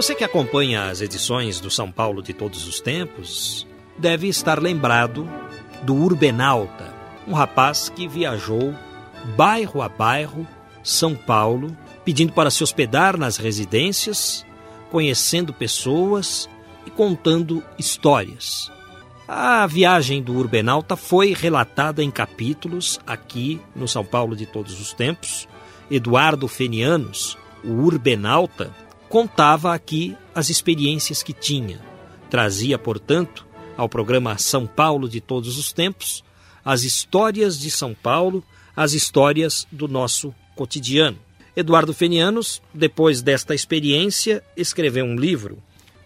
[0.00, 3.66] Você que acompanha as edições do São Paulo de todos os tempos
[3.98, 5.28] deve estar lembrado
[5.82, 6.94] do Urbenalta,
[7.28, 8.74] um rapaz que viajou
[9.36, 10.48] bairro a bairro,
[10.82, 14.46] São Paulo, pedindo para se hospedar nas residências,
[14.90, 16.48] conhecendo pessoas
[16.86, 18.72] e contando histórias.
[19.28, 24.94] A viagem do Urbenalta foi relatada em capítulos aqui no São Paulo de todos os
[24.94, 25.46] tempos.
[25.90, 28.74] Eduardo Fenianos, o Urbenalta,
[29.10, 31.80] contava aqui as experiências que tinha.
[32.30, 33.44] Trazia, portanto,
[33.76, 36.22] ao programa São Paulo de todos os tempos,
[36.64, 38.42] as histórias de São Paulo,
[38.74, 41.18] as histórias do nosso cotidiano.
[41.56, 45.58] Eduardo Fenianos, depois desta experiência, escreveu um livro.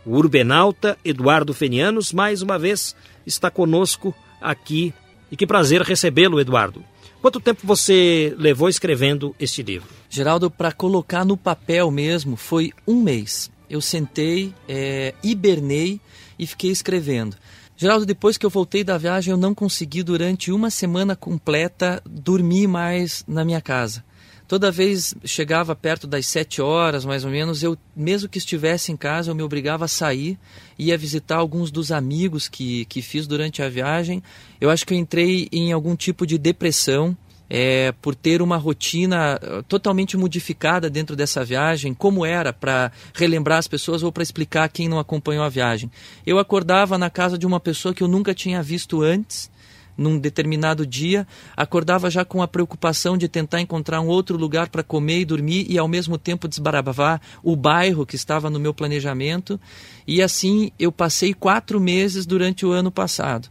[0.07, 4.95] O Urbenauta Eduardo Fenianos, mais uma vez, está conosco aqui.
[5.31, 6.83] E que prazer recebê-lo, Eduardo.
[7.25, 9.89] Quanto tempo você levou escrevendo este livro?
[10.11, 13.51] Geraldo, para colocar no papel mesmo, foi um mês.
[13.67, 16.03] Eu sentei, é, hibernei
[16.39, 17.35] e fiquei escrevendo.
[17.79, 22.67] Geraldo, depois que eu voltei da viagem, eu não consegui durante uma semana completa dormir
[22.67, 24.05] mais na minha casa.
[24.47, 28.97] Toda vez chegava perto das sete horas, mais ou menos, eu, mesmo que estivesse em
[28.97, 30.39] casa, eu me obrigava a sair,
[30.79, 34.23] ia visitar alguns dos amigos que, que fiz durante a viagem.
[34.61, 37.17] Eu acho que eu entrei em algum tipo de depressão,
[37.49, 43.59] é, por ter uma rotina uh, totalmente modificada dentro dessa viagem, como era para relembrar
[43.59, 45.91] as pessoas ou para explicar quem não acompanhou a viagem.
[46.27, 49.51] Eu acordava na casa de uma pessoa que eu nunca tinha visto antes,
[49.97, 54.83] num determinado dia, acordava já com a preocupação de tentar encontrar um outro lugar para
[54.83, 59.61] comer e dormir e ao mesmo tempo desbaravar o bairro que estava no meu planejamento.
[60.07, 63.49] E assim eu passei quatro meses durante o ano passado.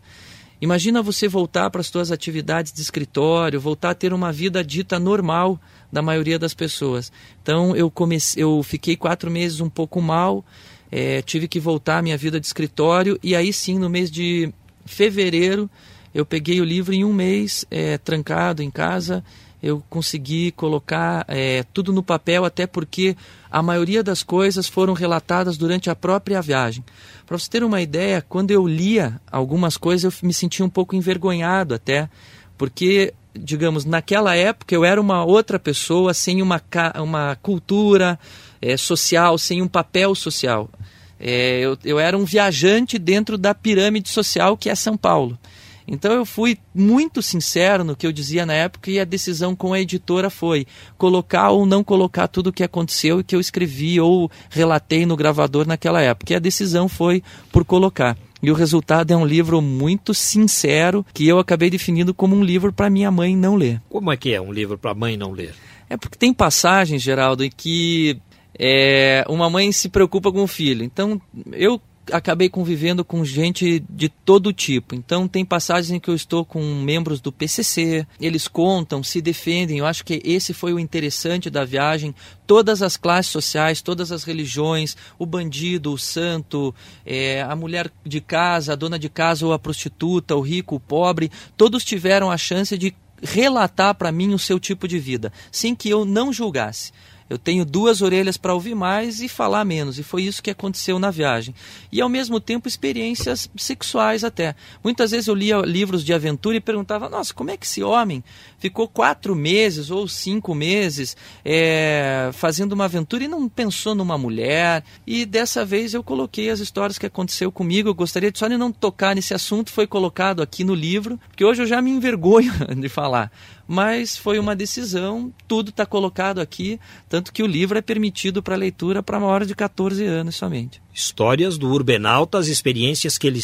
[0.64, 4.98] Imagina você voltar para as suas atividades de escritório, voltar a ter uma vida dita
[4.98, 5.60] normal
[5.92, 7.12] da maioria das pessoas.
[7.42, 10.46] Então eu comecei, eu fiquei quatro meses um pouco mal,
[10.90, 14.54] é, tive que voltar à minha vida de escritório e aí sim no mês de
[14.86, 15.70] fevereiro
[16.13, 19.24] eu peguei o livro em um mês é, trancado em casa
[19.63, 23.16] eu consegui colocar é, tudo no papel, até porque
[23.50, 26.84] a maioria das coisas foram relatadas durante a própria viagem.
[27.25, 30.97] Para você ter uma ideia, quando eu lia algumas coisas, eu me sentia um pouco
[30.97, 32.09] envergonhado até,
[32.57, 36.62] porque, digamos, naquela época eu era uma outra pessoa, sem uma,
[37.01, 38.19] uma cultura
[38.62, 40.69] é, social, sem um papel social.
[41.18, 45.40] É, eu, eu era um viajante dentro da pirâmide social que é São Paulo.
[45.88, 49.73] Então eu fui muito sincero no que eu dizia na época e a decisão com
[49.73, 50.66] a editora foi
[50.97, 55.16] colocar ou não colocar tudo o que aconteceu e que eu escrevi ou relatei no
[55.16, 56.33] gravador naquela época.
[56.33, 57.21] E a decisão foi
[57.51, 58.17] por colocar.
[58.41, 62.73] E o resultado é um livro muito sincero que eu acabei definindo como um livro
[62.73, 63.81] para minha mãe não ler.
[63.89, 65.55] Como é que é um livro para a mãe não ler?
[65.89, 68.19] É porque tem passagens, Geraldo, em que
[68.59, 70.83] é, uma mãe se preocupa com o filho.
[70.83, 71.21] Então,
[71.53, 71.81] eu
[72.12, 74.96] acabei convivendo com gente de todo tipo.
[74.96, 79.80] Então tem passagens em que eu estou com membros do PCC, eles contam, se defendem.
[79.80, 82.13] Eu acho que esse foi o interessante da viagem.
[82.46, 86.74] Todas as classes sociais, todas as religiões, o bandido, o santo,
[87.06, 90.80] é, a mulher de casa, a dona de casa ou a prostituta, o rico, o
[90.80, 95.74] pobre, todos tiveram a chance de relatar para mim o seu tipo de vida, sem
[95.74, 96.92] que eu não julgasse
[97.33, 99.97] eu tenho duas orelhas para ouvir mais e falar menos.
[99.97, 101.56] E foi isso que aconteceu na viagem.
[101.91, 104.56] E ao mesmo tempo experiências sexuais até.
[104.83, 108.24] Muitas vezes eu lia livros de aventura e perguntava: nossa, como é que esse homem
[108.59, 114.83] ficou quatro meses ou cinco meses é, fazendo uma aventura e não pensou numa mulher?
[115.07, 117.89] E dessa vez eu coloquei as histórias que aconteceu comigo.
[117.89, 121.44] Eu gostaria de só de não tocar nesse assunto, foi colocado aqui no livro, porque
[121.44, 123.31] hoje eu já me envergonho de falar
[123.68, 128.56] mas foi uma decisão, tudo está colocado aqui, tanto que o livro é permitido para
[128.56, 130.81] leitura para maiores de 14 anos somente.
[130.94, 133.42] Histórias do Urbenalta, as experiências que ele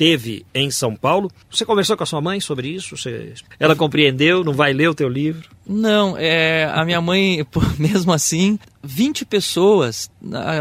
[0.00, 1.30] teve em São Paulo.
[1.50, 2.96] Você conversou com a sua mãe sobre isso?
[2.96, 3.34] Você...
[3.58, 4.42] Ela compreendeu?
[4.42, 5.50] Não vai ler o teu livro?
[5.66, 7.46] Não, é, a minha mãe,
[7.78, 10.10] mesmo assim, 20 pessoas,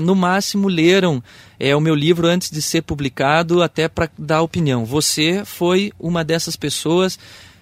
[0.03, 1.23] no máximo, leram
[1.57, 4.83] é, o meu livro antes de ser publicado, até para dar opinião.
[4.83, 7.17] Você foi uma dessas pessoas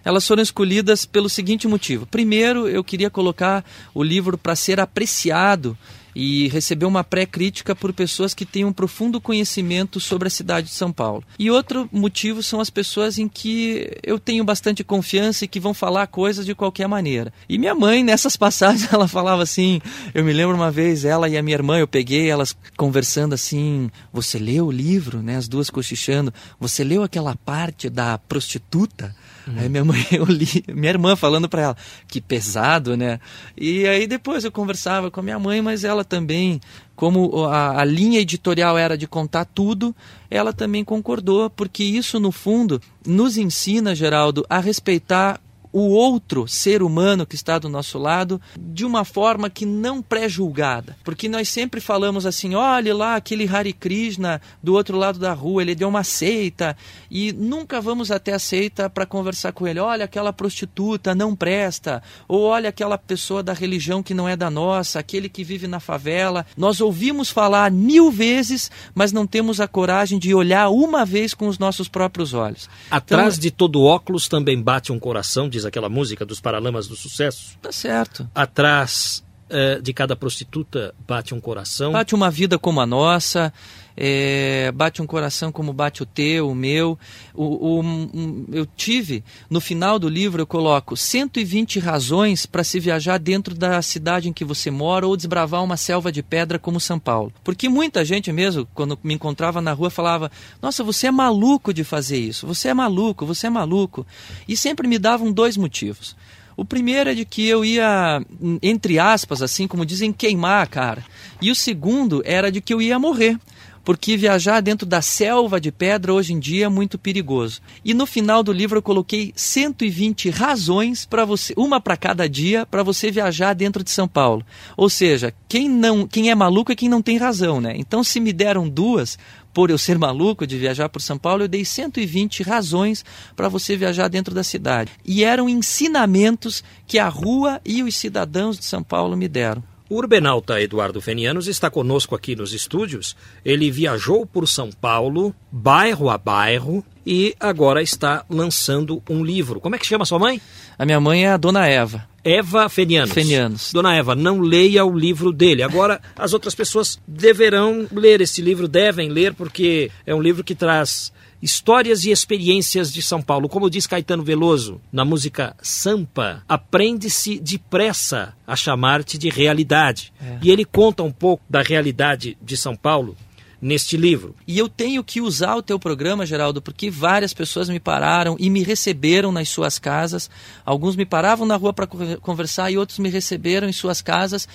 [0.07, 2.05] elas foram escolhidas pelo seguinte motivo.
[2.05, 5.77] Primeiro, eu queria colocar o livro para ser apreciado
[6.15, 10.73] e receber uma pré-crítica por pessoas que têm um profundo conhecimento sobre a cidade de
[10.73, 11.23] São Paulo.
[11.37, 15.73] E outro motivo são as pessoas em que eu tenho bastante confiança e que vão
[15.73, 17.31] falar coisas de qualquer maneira.
[17.47, 19.81] E minha mãe, nessas passagens, ela falava assim:
[20.13, 23.91] eu me lembro uma vez, ela e a minha irmã, eu peguei elas conversando assim:
[24.11, 25.35] você leu o livro, né?
[25.35, 29.13] As duas cochichando, você leu aquela parte da prostituta?
[29.55, 31.77] Aí minha mãe, eu li, minha irmã falando para ela,
[32.07, 33.19] que pesado, né?
[33.55, 36.59] E aí depois eu conversava com a minha mãe, mas ela também,
[36.95, 39.95] como a, a linha editorial era de contar tudo,
[40.29, 45.39] ela também concordou, porque isso no fundo nos ensina, Geraldo, a respeitar
[45.71, 50.95] o outro ser humano que está do nosso lado de uma forma que não pré-julgada.
[51.03, 55.61] Porque nós sempre falamos assim: olhe lá aquele Hare Krishna do outro lado da rua,
[55.61, 56.75] ele deu uma seita,
[57.09, 59.79] e nunca vamos até a seita para conversar com ele.
[59.79, 64.49] Olha, aquela prostituta não presta, ou olha aquela pessoa da religião que não é da
[64.49, 66.45] nossa, aquele que vive na favela.
[66.55, 71.47] Nós ouvimos falar mil vezes, mas não temos a coragem de olhar uma vez com
[71.47, 72.69] os nossos próprios olhos.
[72.89, 76.95] Atrás então, de todo óculos também bate um coração, diz aquela música dos Paralamas do
[76.95, 77.57] Sucesso.
[77.61, 78.29] Tá certo.
[78.33, 81.91] Atrás é, de cada prostituta bate um coração.
[81.91, 83.51] Bate uma vida como a nossa,
[83.99, 86.99] é, bate um coração como bate o teu, o meu.
[87.33, 92.79] O, o um, eu tive, no final do livro, eu coloco 120 razões para se
[92.79, 96.79] viajar dentro da cidade em que você mora ou desbravar uma selva de pedra como
[96.79, 97.33] São Paulo.
[97.43, 101.83] Porque muita gente mesmo, quando me encontrava na rua, falava: Nossa, você é maluco de
[101.83, 104.05] fazer isso, você é maluco, você é maluco.
[104.47, 106.15] E sempre me davam dois motivos.
[106.55, 108.19] O primeiro é de que eu ia,
[108.63, 111.05] entre aspas, assim como dizem, queimar a cara.
[111.39, 113.39] E o segundo era de que eu ia morrer
[113.87, 117.61] porque viajar dentro da selva de pedra hoje em dia é muito perigoso.
[117.85, 122.65] E no final do livro eu coloquei 120 razões para você, uma para cada dia,
[122.65, 124.45] para você viajar dentro de São Paulo.
[124.75, 127.75] Ou seja, quem não, quem é maluco é quem não tem razão, né?
[127.77, 129.17] Então se me deram duas,
[129.53, 133.05] por eu ser maluco de viajar por São Paulo, eu dei 120 razões
[133.37, 134.91] para você viajar dentro da cidade.
[135.05, 139.63] E eram ensinamentos que a rua e os cidadãos de São Paulo me deram.
[139.89, 143.15] O urbenauta Eduardo Fenianos está conosco aqui nos estúdios.
[143.45, 149.61] Ele viajou por São Paulo, bairro a bairro, e agora está lançando um livro.
[149.61, 150.41] Como é que chama sua mãe?
[150.77, 152.05] A minha mãe é a Dona Eva.
[152.27, 153.13] Eva Fenianos.
[153.13, 153.71] Fenianos.
[153.71, 155.63] Dona Eva, não leia o livro dele.
[155.63, 160.53] Agora, as outras pessoas deverão ler esse livro, devem ler, porque é um livro que
[160.53, 163.47] traz Histórias e experiências de São Paulo.
[163.47, 170.11] Como diz Caetano Veloso na música Sampa, aprende-se depressa a chamar-te de realidade.
[170.19, 170.39] É.
[170.41, 173.15] E ele conta um pouco da realidade de São Paulo
[173.61, 174.35] neste livro.
[174.47, 178.49] E eu tenho que usar o teu programa, Geraldo, porque várias pessoas me pararam e
[178.49, 180.29] me receberam nas suas casas.
[180.65, 181.87] Alguns me paravam na rua para
[182.21, 184.47] conversar e outros me receberam em suas casas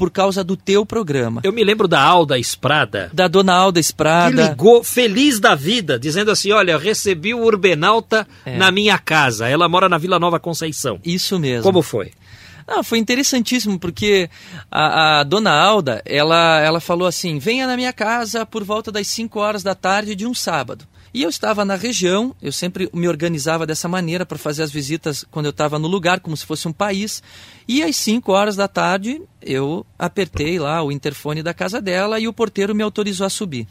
[0.00, 1.42] por causa do teu programa.
[1.44, 3.10] Eu me lembro da Alda Esprada.
[3.12, 4.34] Da dona Alda Esprada.
[4.34, 8.56] Que ligou feliz da vida, dizendo assim: olha, recebi o Urbenalta é.
[8.56, 9.46] na minha casa.
[9.46, 10.98] Ela mora na Vila Nova Conceição.
[11.04, 11.64] Isso mesmo.
[11.64, 12.12] Como foi?
[12.66, 14.28] Ah, foi interessantíssimo, porque
[14.70, 19.06] a, a, dona Alda, ela, ela falou assim: venha na minha casa por volta das
[19.08, 20.86] 5 horas da tarde de um sábado.
[21.12, 25.24] E eu estava na região, eu sempre me organizava dessa maneira para fazer as visitas
[25.28, 27.20] quando eu estava no lugar, como se fosse um país.
[27.66, 32.28] E às 5 horas da tarde eu apertei lá o interfone da casa dela e
[32.28, 33.66] o porteiro me autorizou a subir.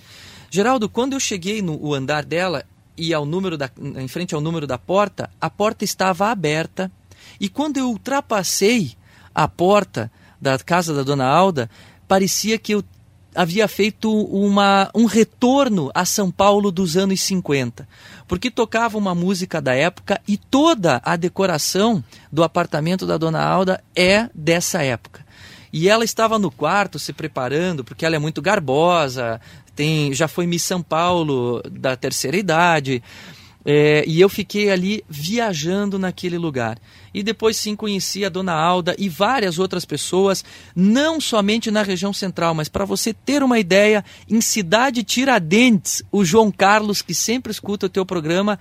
[0.51, 2.65] Geraldo, quando eu cheguei no andar dela
[2.98, 6.91] e ao número da, em frente ao número da porta, a porta estava aberta.
[7.39, 8.93] E quando eu ultrapassei
[9.34, 11.69] a porta da casa da dona Alda,
[12.08, 12.84] parecia que eu
[13.36, 17.88] havia feito uma, um retorno a São Paulo dos anos 50,
[18.27, 23.84] porque tocava uma música da época e toda a decoração do apartamento da dona Alda
[23.96, 25.25] é dessa época.
[25.72, 29.39] E ela estava no quarto se preparando, porque ela é muito garbosa,
[29.75, 33.03] tem, já foi Miss São Paulo da terceira idade.
[33.71, 36.79] É, e eu fiquei ali viajando naquele lugar.
[37.13, 40.43] E depois sim conheci a dona Alda e várias outras pessoas,
[40.75, 46.25] não somente na região central, mas para você ter uma ideia, em Cidade Tiradentes, o
[46.25, 48.57] João Carlos, que sempre escuta o teu programa,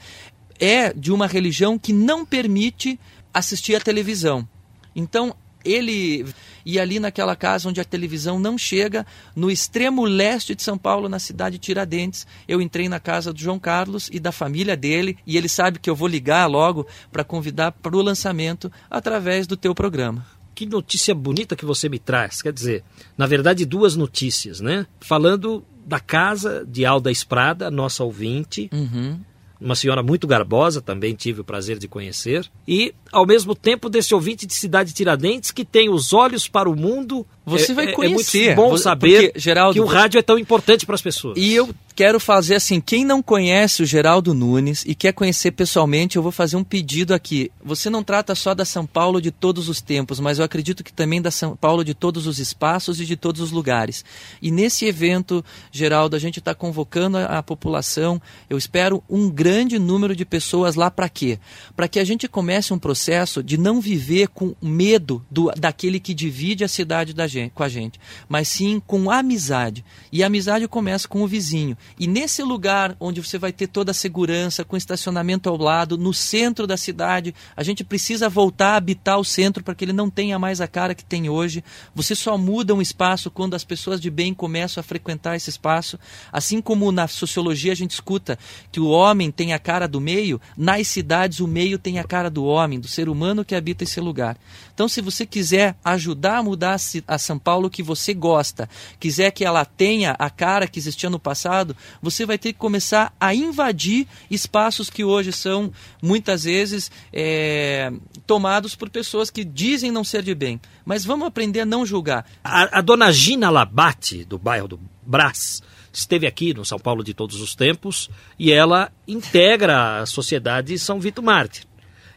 [0.61, 3.01] é de uma religião que não permite
[3.33, 4.47] assistir à televisão.
[4.95, 5.35] Então,
[5.65, 6.25] ele
[6.65, 11.09] e ali naquela casa onde a televisão não chega, no extremo leste de São Paulo,
[11.09, 15.17] na cidade de Tiradentes, eu entrei na casa do João Carlos e da família dele,
[15.27, 19.57] e ele sabe que eu vou ligar logo para convidar para o lançamento através do
[19.57, 20.27] teu programa.
[20.55, 22.43] Que notícia bonita que você me traz.
[22.43, 22.85] Quer dizer,
[23.17, 24.87] na verdade, duas notícias, né?
[25.01, 28.69] Falando da casa de Alda Esprada, nossa ouvinte.
[28.73, 29.21] Uhum
[29.61, 34.15] uma senhora muito garbosa, também tive o prazer de conhecer, e ao mesmo tempo desse
[34.15, 37.27] ouvinte de Cidade Tiradentes que tem os olhos para o mundo.
[37.45, 38.51] Você é, vai conhecer.
[38.51, 41.37] É muito bom saber porque, Geraldo, que o rádio é tão importante para as pessoas.
[41.37, 46.15] E eu quero fazer assim, quem não conhece o Geraldo Nunes e quer conhecer pessoalmente,
[46.15, 47.51] eu vou fazer um pedido aqui.
[47.61, 50.93] Você não trata só da São Paulo de todos os tempos, mas eu acredito que
[50.93, 54.05] também da São Paulo de todos os espaços e de todos os lugares.
[54.41, 58.23] E nesse evento, Geraldo, a gente está convocando a, população.
[58.49, 61.41] Eu espero um grande número de pessoas lá para quê?
[61.75, 65.99] Para que a gente comece um processo processo de não viver com medo do, daquele
[65.99, 69.85] que divide a cidade da gente, com a gente, mas sim com amizade.
[70.13, 71.77] E a amizade começa com o vizinho.
[71.99, 76.13] E nesse lugar onde você vai ter toda a segurança, com estacionamento ao lado, no
[76.13, 80.11] centro da cidade, a gente precisa voltar a habitar o centro para que ele não
[80.11, 81.63] tenha mais a cara que tem hoje.
[81.95, 85.99] Você só muda um espaço quando as pessoas de bem começam a frequentar esse espaço.
[86.33, 88.39] Assim como na sociologia a gente escuta
[88.73, 92.31] que o homem tem a cara do meio, nas cidades o meio tem a cara
[92.31, 94.37] do homem, do ser humano que habita esse lugar.
[94.79, 96.77] Então, se você quiser ajudar a mudar
[97.09, 98.71] a São Paulo que você gosta,
[99.01, 103.13] quiser que ela tenha a cara que existia no passado, você vai ter que começar
[103.19, 107.91] a invadir espaços que hoje são muitas vezes é,
[108.25, 110.61] tomados por pessoas que dizem não ser de bem.
[110.85, 112.25] Mas vamos aprender a não julgar.
[112.45, 115.61] A, a dona Gina Labate, do bairro do Brás,
[115.93, 118.09] esteve aqui no São Paulo de todos os tempos
[118.39, 121.68] e ela integra a sociedade São Vito Mártir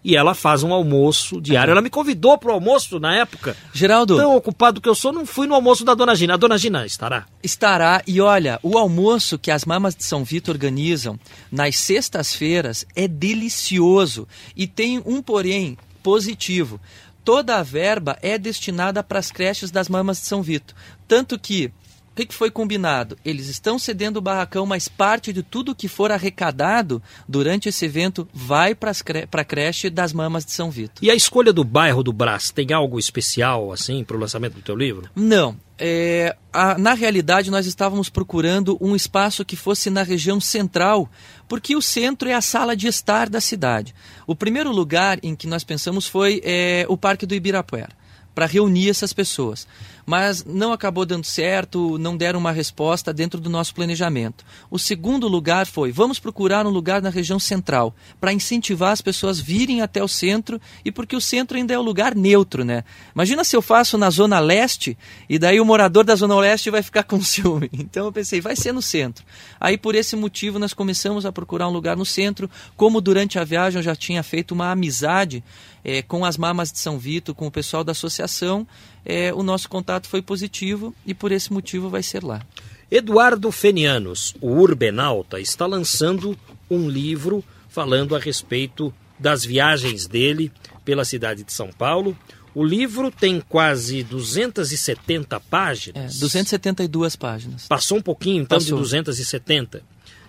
[0.04, 1.72] e ela faz um almoço diário.
[1.72, 3.56] Ela me convidou para o almoço na época.
[3.74, 4.18] Geraldo.
[4.18, 6.34] Tão ocupado que eu sou, não fui no almoço da Dona Gina.
[6.34, 7.26] A Dona Gina estará?
[7.44, 8.02] Estará.
[8.08, 11.20] E olha, o almoço que as mamas de São Vito organizam
[11.52, 14.28] nas sextas-feiras é delicioso.
[14.56, 16.80] E tem um porém positivo.
[17.24, 20.74] Toda a verba é destinada para as creches das mamas de São Vito.
[21.08, 21.72] Tanto que
[22.12, 23.18] o que, que, foi combinado?
[23.24, 28.28] Eles estão cedendo o barracão, mas parte de tudo que for arrecadado durante esse evento
[28.34, 31.02] vai para a creche das mamas de São Vito.
[31.02, 34.62] E a escolha do bairro do Brás tem algo especial assim para o lançamento do
[34.62, 35.10] teu livro?
[35.16, 35.56] Não.
[35.80, 41.10] É, a, na realidade, nós estávamos procurando um espaço que fosse na região central,
[41.48, 43.96] porque o centro é a sala de estar da cidade.
[44.28, 48.01] O primeiro lugar em que nós pensamos foi é, o Parque do Ibirapuera,
[48.34, 49.68] para reunir essas pessoas
[50.06, 54.46] mas não acabou dando certo, não deram uma resposta dentro do nosso planejamento.
[54.70, 59.40] O segundo lugar foi: vamos procurar um lugar na região central, para incentivar as pessoas
[59.40, 62.84] virem até o centro e porque o centro ainda é o lugar neutro, né?
[63.14, 64.98] Imagina se eu faço na zona leste
[65.30, 67.70] e daí o morador da zona leste vai ficar com ciúme.
[67.74, 69.24] Então eu pensei, vai ser no centro.
[69.60, 73.44] Aí por esse motivo nós começamos a procurar um lugar no centro, como durante a
[73.44, 75.44] viagem eu já tinha feito uma amizade
[75.84, 78.68] é, com as mamas de São Vito, com o pessoal da associação,
[79.06, 82.42] é, o nosso contato foi positivo e por esse motivo vai ser lá.
[82.90, 86.38] Eduardo Fenianos, o urbenauta, está lançando
[86.70, 90.52] um livro falando a respeito das viagens dele
[90.84, 92.18] pela cidade de São Paulo.
[92.54, 96.16] O livro tem quase 270 páginas.
[96.18, 97.68] É, 272 páginas.
[97.68, 98.78] Passou um pouquinho, então, Passou.
[98.78, 99.84] de 270.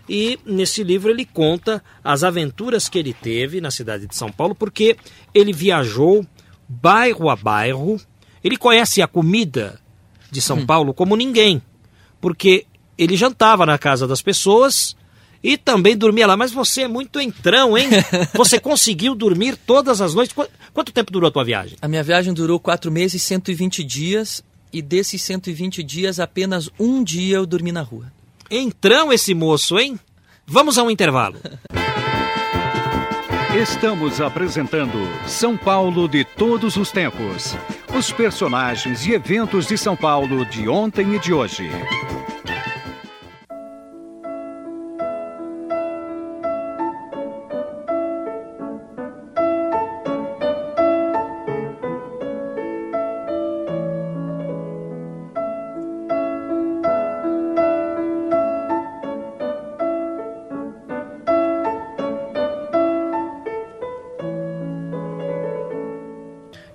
[0.09, 4.55] E nesse livro ele conta as aventuras que ele teve na cidade de São Paulo,
[4.55, 4.97] porque
[5.33, 6.27] ele viajou
[6.69, 8.01] bairro a bairro,
[8.43, 9.81] ele conhece a comida
[10.31, 10.67] de São hum.
[10.67, 11.63] Paulo como ninguém,
[12.21, 12.67] porque
[12.97, 14.97] ele jantava na casa das pessoas
[15.43, 16.37] e também dormia lá.
[16.37, 17.89] Mas você é muito entrão, hein?
[18.35, 20.35] Você conseguiu dormir todas as noites.
[20.73, 21.77] Quanto tempo durou a tua viagem?
[21.83, 24.45] A minha viagem durou quatro meses e 120 dias.
[24.73, 28.11] E desses 120 dias, apenas um dia eu dormi na rua.
[28.55, 29.99] Entrão esse moço, hein?
[30.47, 31.39] Vamos a um intervalo.
[33.57, 37.57] Estamos apresentando São Paulo de todos os tempos.
[37.97, 41.71] Os personagens e eventos de São Paulo de ontem e de hoje.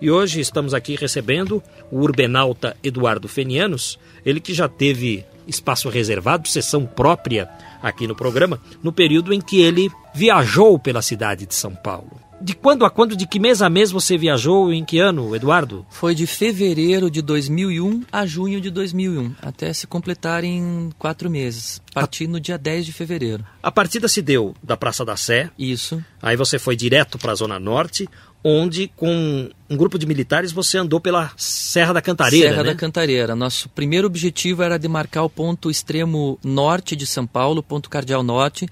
[0.08, 1.62] E hoje estamos aqui recebendo
[1.92, 7.50] o urbenauta Eduardo Fenianos, ele que já teve espaço reservado, sessão própria
[7.82, 12.22] aqui no programa, no período em que ele viajou pela cidade de São Paulo.
[12.40, 14.72] De quando a quando, de que mês a mês você viajou?
[14.72, 15.86] Em que ano, Eduardo?
[15.90, 21.82] Foi de fevereiro de 2001 a junho de 2001, até se completar em quatro meses.
[21.92, 23.44] Parti no dia 10 de fevereiro.
[23.64, 25.50] A partida se deu da Praça da Sé.
[25.58, 26.04] Isso.
[26.22, 28.08] Aí você foi direto para a Zona Norte,
[28.44, 32.50] onde com um grupo de militares você andou pela Serra da Cantareira.
[32.50, 32.70] Serra né?
[32.70, 33.36] da Cantareira.
[33.36, 38.68] Nosso primeiro objetivo era demarcar o ponto extremo norte de São Paulo, ponto cardeal norte.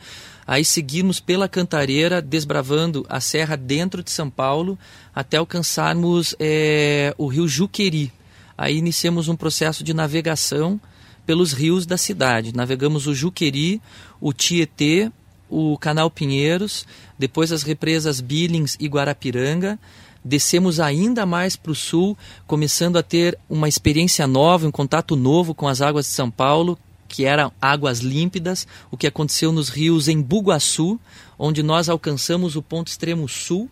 [0.48, 4.77] Aí seguimos pela Cantareira, desbravando a serra dentro de São Paulo,
[5.13, 8.13] até alcançarmos é, o rio Juqueri.
[8.57, 10.79] Aí iniciamos um processo de navegação
[11.25, 12.55] pelos rios da cidade.
[12.55, 13.81] Navegamos o Juqueri,
[14.22, 15.12] o Tietê,
[15.50, 16.86] o Canal Pinheiros,
[17.17, 19.79] depois as represas Billings e Guarapiranga.
[20.24, 22.17] Descemos ainda mais para o sul,
[22.48, 26.77] começando a ter uma experiência nova, um contato novo com as águas de São Paulo,
[27.07, 31.00] que eram águas límpidas, o que aconteceu nos rios em Bugaçu,
[31.38, 33.69] onde nós alcançamos o ponto extremo sul,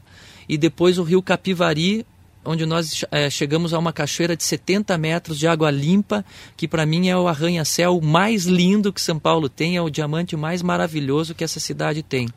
[0.47, 2.05] e depois o rio Capivari,
[2.45, 6.25] onde nós é, chegamos a uma cachoeira de 70 metros de água limpa,
[6.57, 10.35] que para mim é o arranha-céu mais lindo que São Paulo tem, é o diamante
[10.35, 12.27] mais maravilhoso que essa cidade tem.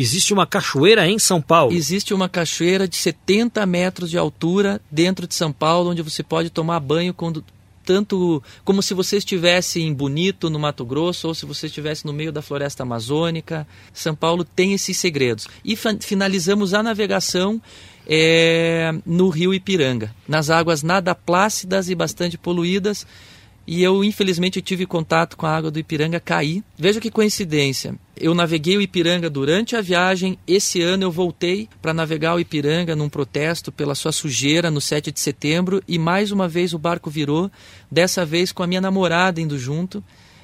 [0.00, 1.74] Existe uma cachoeira em São Paulo?
[1.74, 6.48] Existe uma cachoeira de 70 metros de altura dentro de São Paulo, onde você pode
[6.48, 7.44] tomar banho quando
[7.84, 12.14] tanto como se você estivesse em Bonito, no Mato Grosso, ou se você estivesse no
[12.14, 13.66] meio da floresta amazônica.
[13.92, 15.46] São Paulo tem esses segredos.
[15.62, 17.60] E finalizamos a navegação
[18.06, 23.06] é, no rio Ipiranga, nas águas nada plácidas e bastante poluídas.
[23.70, 26.60] E eu, infelizmente, tive contato com a água do Ipiranga, caí.
[26.76, 27.94] Veja que coincidência.
[28.16, 30.36] Eu naveguei o Ipiranga durante a viagem.
[30.44, 35.12] Esse ano eu voltei para navegar o Ipiranga num protesto pela sua sujeira no 7
[35.12, 35.80] de setembro.
[35.86, 37.48] E mais uma vez o barco virou,
[37.88, 40.02] dessa vez com a minha namorada indo junto.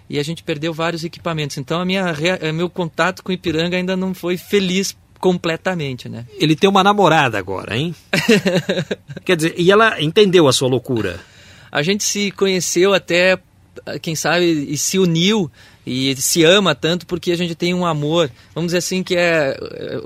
[0.08, 1.58] E a gente perdeu vários equipamentos.
[1.58, 2.14] Então, a minha,
[2.54, 6.26] meu contato com o Ipiranga ainda não foi feliz completamente, né?
[6.38, 7.92] Ele tem uma namorada agora, hein?
[9.26, 11.18] Quer dizer, e ela entendeu a sua loucura?
[11.76, 13.38] A gente se conheceu até,
[14.00, 15.50] quem sabe, e se uniu
[15.86, 19.54] e se ama tanto porque a gente tem um amor, vamos dizer assim, que é,
[19.60, 20.00] é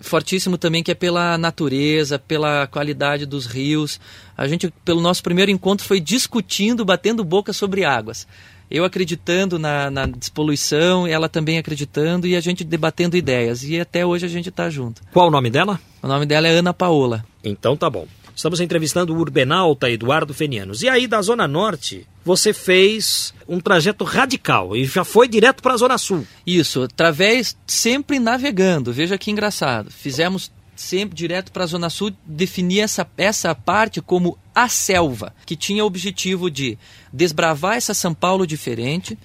[0.00, 4.00] fortíssimo também, que é pela natureza, pela qualidade dos rios.
[4.34, 8.26] A gente, pelo nosso primeiro encontro, foi discutindo, batendo boca sobre águas.
[8.70, 13.62] Eu acreditando na, na despoluição, ela também acreditando e a gente debatendo ideias.
[13.62, 15.02] E até hoje a gente está junto.
[15.12, 15.78] Qual o nome dela?
[16.02, 17.26] O nome dela é Ana Paola.
[17.44, 18.08] Então tá bom.
[18.34, 20.82] Estamos entrevistando o urbenauta Eduardo Fenianos.
[20.82, 25.74] E aí, da Zona Norte, você fez um trajeto radical e já foi direto para
[25.74, 26.26] a Zona Sul.
[26.46, 28.92] Isso, através, sempre navegando.
[28.92, 29.90] Veja que engraçado.
[29.90, 35.56] Fizemos sempre direto para a Zona Sul, definir essa, essa parte como a selva, que
[35.56, 36.78] tinha o objetivo de
[37.14, 39.16] desbravar essa São Paulo diferente,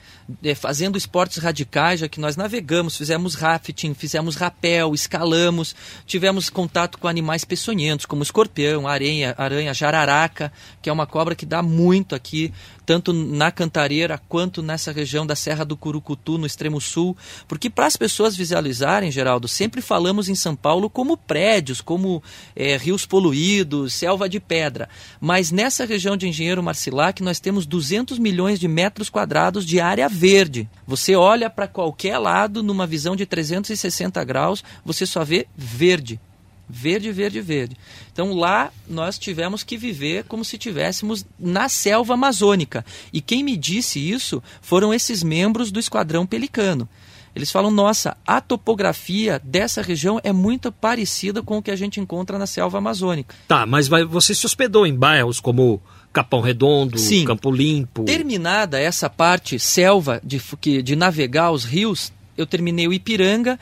[0.44, 5.76] é, fazendo esportes radicais, já que nós navegamos, fizemos rafting, fizemos rapel, escalamos,
[6.06, 11.48] tivemos contato com animais peçonhentos, como escorpião, aranha, aranha, jararaca, que é uma cobra que
[11.48, 12.54] dá muito aqui,
[12.86, 17.88] tanto na Cantareira quanto nessa região da Serra do Curucutu, no extremo sul, porque para
[17.88, 22.22] as pessoas visualizarem, Geraldo, sempre falamos em São Paulo como prédios, como
[22.56, 27.79] é, rios poluídos, selva de pedra, mas nessa região de Engenheiro Marcilac nós temos 200
[28.20, 30.70] milhões de metros quadrados de área verde.
[30.86, 36.20] Você olha para qualquer lado numa visão de 360 graus, você só vê verde.
[36.68, 37.78] Verde, verde, verde.
[38.12, 42.86] Então lá nós tivemos que viver como se tivéssemos na selva amazônica.
[43.12, 46.88] E quem me disse isso foram esses membros do Esquadrão Pelicano.
[47.36, 52.00] Eles falam: nossa, a topografia dessa região é muito parecida com o que a gente
[52.00, 53.36] encontra na selva amazônica.
[53.48, 57.26] Tá, mas você se hospedou em bairros como Capão Redondo, Sim.
[57.26, 58.04] Campo Limpo.
[58.04, 60.42] Terminada essa parte selva de,
[60.82, 63.60] de navegar os rios, eu terminei o Ipiranga,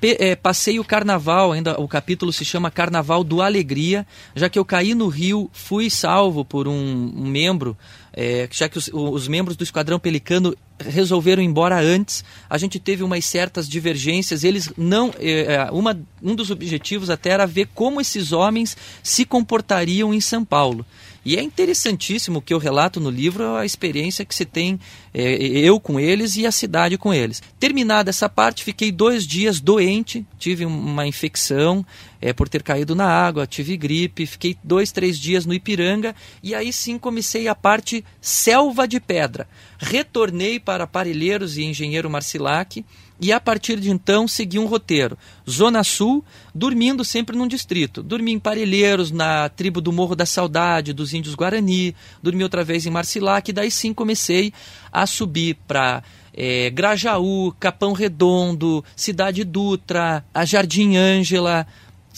[0.00, 4.64] é, passei o carnaval, ainda o capítulo se chama Carnaval do Alegria, já que eu
[4.64, 7.76] caí no rio, fui salvo por um, um membro,
[8.12, 12.78] é, já que os, os, membros do Esquadrão Pelicano resolveram ir embora antes, a gente
[12.78, 18.00] teve umas certas divergências, eles não, é uma, um dos objetivos até era ver como
[18.00, 20.86] esses homens se comportariam em São Paulo.
[21.28, 24.80] E é interessantíssimo que eu relato no livro a experiência que se tem
[25.12, 27.42] é, eu com eles e a cidade com eles.
[27.60, 31.84] Terminada essa parte, fiquei dois dias doente, tive uma infecção
[32.20, 36.54] é, por ter caído na água, tive gripe, fiquei dois, três dias no Ipiranga e
[36.54, 39.48] aí sim comecei a parte selva de pedra.
[39.78, 42.84] Retornei para Parelheiros e Engenheiro Marcilac
[43.20, 45.18] e a partir de então segui um roteiro.
[45.48, 48.02] Zona Sul, dormindo sempre num distrito.
[48.02, 52.86] Dormi em Parelheiros, na tribo do Morro da Saudade, dos Índios Guarani, dormi outra vez
[52.86, 54.52] em Marcilac, e daí sim comecei
[54.92, 56.02] a subir para
[56.32, 61.66] é, Grajaú, Capão Redondo, Cidade Dutra, a Jardim Ângela,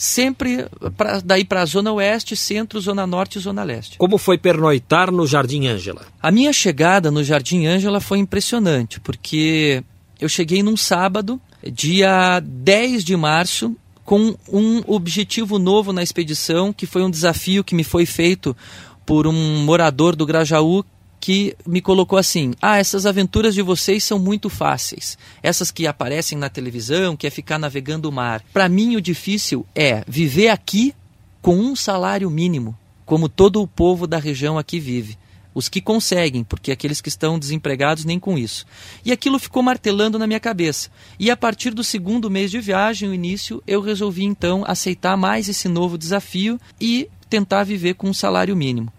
[0.01, 0.65] sempre
[0.97, 3.99] pra, daí para a Zona Oeste, Centro, Zona Norte e Zona Leste.
[3.99, 6.07] Como foi pernoitar no Jardim Ângela?
[6.19, 9.83] A minha chegada no Jardim Ângela foi impressionante, porque
[10.19, 11.39] eu cheguei num sábado,
[11.71, 17.75] dia 10 de março, com um objetivo novo na expedição, que foi um desafio que
[17.75, 18.57] me foi feito
[19.05, 20.83] por um morador do Grajaú
[21.21, 25.17] que me colocou assim: Ah, essas aventuras de vocês são muito fáceis.
[25.41, 28.43] Essas que aparecem na televisão, que é ficar navegando o mar.
[28.51, 30.93] Para mim, o difícil é viver aqui
[31.41, 35.17] com um salário mínimo, como todo o povo da região aqui vive.
[35.53, 38.65] Os que conseguem, porque aqueles que estão desempregados nem com isso.
[39.03, 40.89] E aquilo ficou martelando na minha cabeça.
[41.19, 45.49] E a partir do segundo mês de viagem, o início, eu resolvi então aceitar mais
[45.49, 48.91] esse novo desafio e tentar viver com um salário mínimo.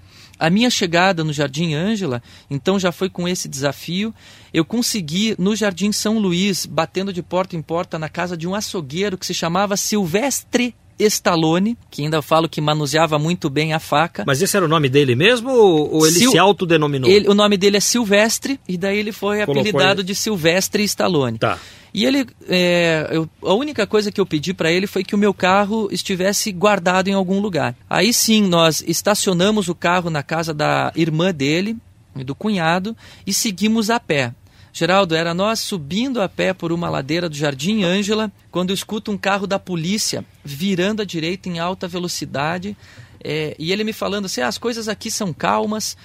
[0.42, 4.12] A minha chegada no Jardim Ângela, então já foi com esse desafio.
[4.52, 8.52] Eu consegui no Jardim São Luís, batendo de porta em porta na casa de um
[8.52, 10.74] açougueiro que se chamava Silvestre
[11.06, 14.24] Stallone, que ainda falo que manuseava muito bem a faca.
[14.26, 16.32] Mas esse era o nome dele mesmo ou ele Sil...
[16.32, 17.10] se autodenominou?
[17.10, 20.06] Ele, o nome dele é Silvestre e daí ele foi Colocou apelidado ele...
[20.06, 21.38] de Silvestre Stallone.
[21.38, 21.58] Tá.
[21.94, 25.18] E ele, é, eu, a única coisa que eu pedi para ele foi que o
[25.18, 27.74] meu carro estivesse guardado em algum lugar.
[27.88, 31.76] Aí sim, nós estacionamos o carro na casa da irmã dele,
[32.24, 34.32] do cunhado, e seguimos a pé.
[34.72, 39.18] Geraldo, era nós subindo a pé por uma ladeira do Jardim Ângela, quando escuto um
[39.18, 42.76] carro da polícia virando à direita em alta velocidade,
[43.22, 45.96] é, e ele me falando assim: ah, as coisas aqui são calmas.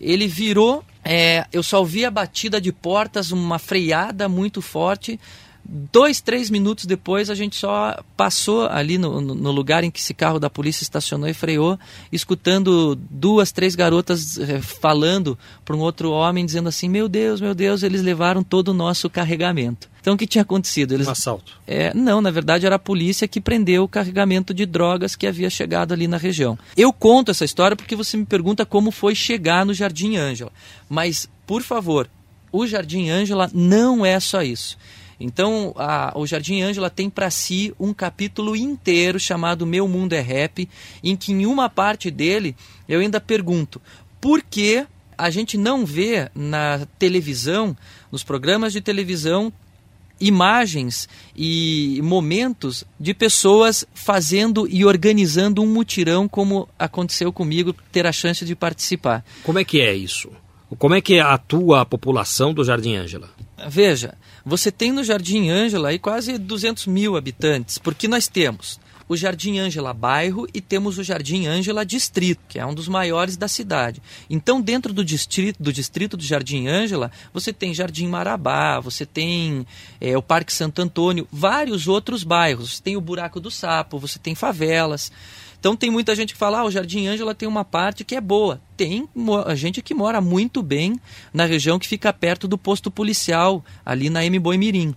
[0.00, 5.18] Ele virou é, eu só ouvi a batida de portas, uma freada muito forte.
[5.70, 10.14] Dois, três minutos depois, a gente só passou ali no, no, lugar em que esse
[10.14, 11.78] carro da polícia estacionou e freou,
[12.10, 17.54] escutando duas, três garotas eh, falando para um outro homem, dizendo assim: Meu Deus, meu
[17.54, 19.90] Deus, eles levaram todo o nosso carregamento.
[20.00, 20.94] Então, o que tinha acontecido?
[20.94, 21.60] Eles, um assalto?
[21.66, 25.50] É, não, na verdade, era a polícia que prendeu o carregamento de drogas que havia
[25.50, 26.58] chegado ali na região.
[26.78, 30.50] Eu conto essa história porque você me pergunta como foi chegar no Jardim Ângela.
[30.88, 32.08] Mas, por favor,
[32.50, 34.78] o Jardim Ângela não é só isso.
[35.20, 40.20] Então, a, o Jardim Ângela tem para si um capítulo inteiro chamado Meu Mundo é
[40.20, 40.68] Rap,
[41.02, 42.54] em que em uma parte dele
[42.88, 43.80] eu ainda pergunto
[44.20, 47.76] por que a gente não vê na televisão,
[48.12, 49.52] nos programas de televisão,
[50.20, 58.12] imagens e momentos de pessoas fazendo e organizando um mutirão como aconteceu comigo ter a
[58.12, 59.24] chance de participar.
[59.42, 60.30] Como é que é isso?
[60.78, 63.30] Como é que atua a população do Jardim Ângela?
[63.68, 64.14] Veja,
[64.48, 69.58] você tem no Jardim Ângela aí quase 200 mil habitantes, porque nós temos o Jardim
[69.58, 74.02] Ângela bairro e temos o Jardim Ângela distrito, que é um dos maiores da cidade.
[74.28, 79.66] Então, dentro do distrito do, distrito do Jardim Ângela, você tem Jardim Marabá, você tem
[80.00, 82.76] é, o Parque Santo Antônio, vários outros bairros.
[82.76, 85.10] Você tem o Buraco do Sapo, você tem favelas.
[85.60, 88.20] Então tem muita gente que fala, ah, o Jardim Ângela tem uma parte que é
[88.20, 88.60] boa.
[88.76, 89.08] Tem
[89.56, 91.00] gente que mora muito bem
[91.32, 94.38] na região que fica perto do posto policial, ali na M.
[94.38, 94.94] Boimirim.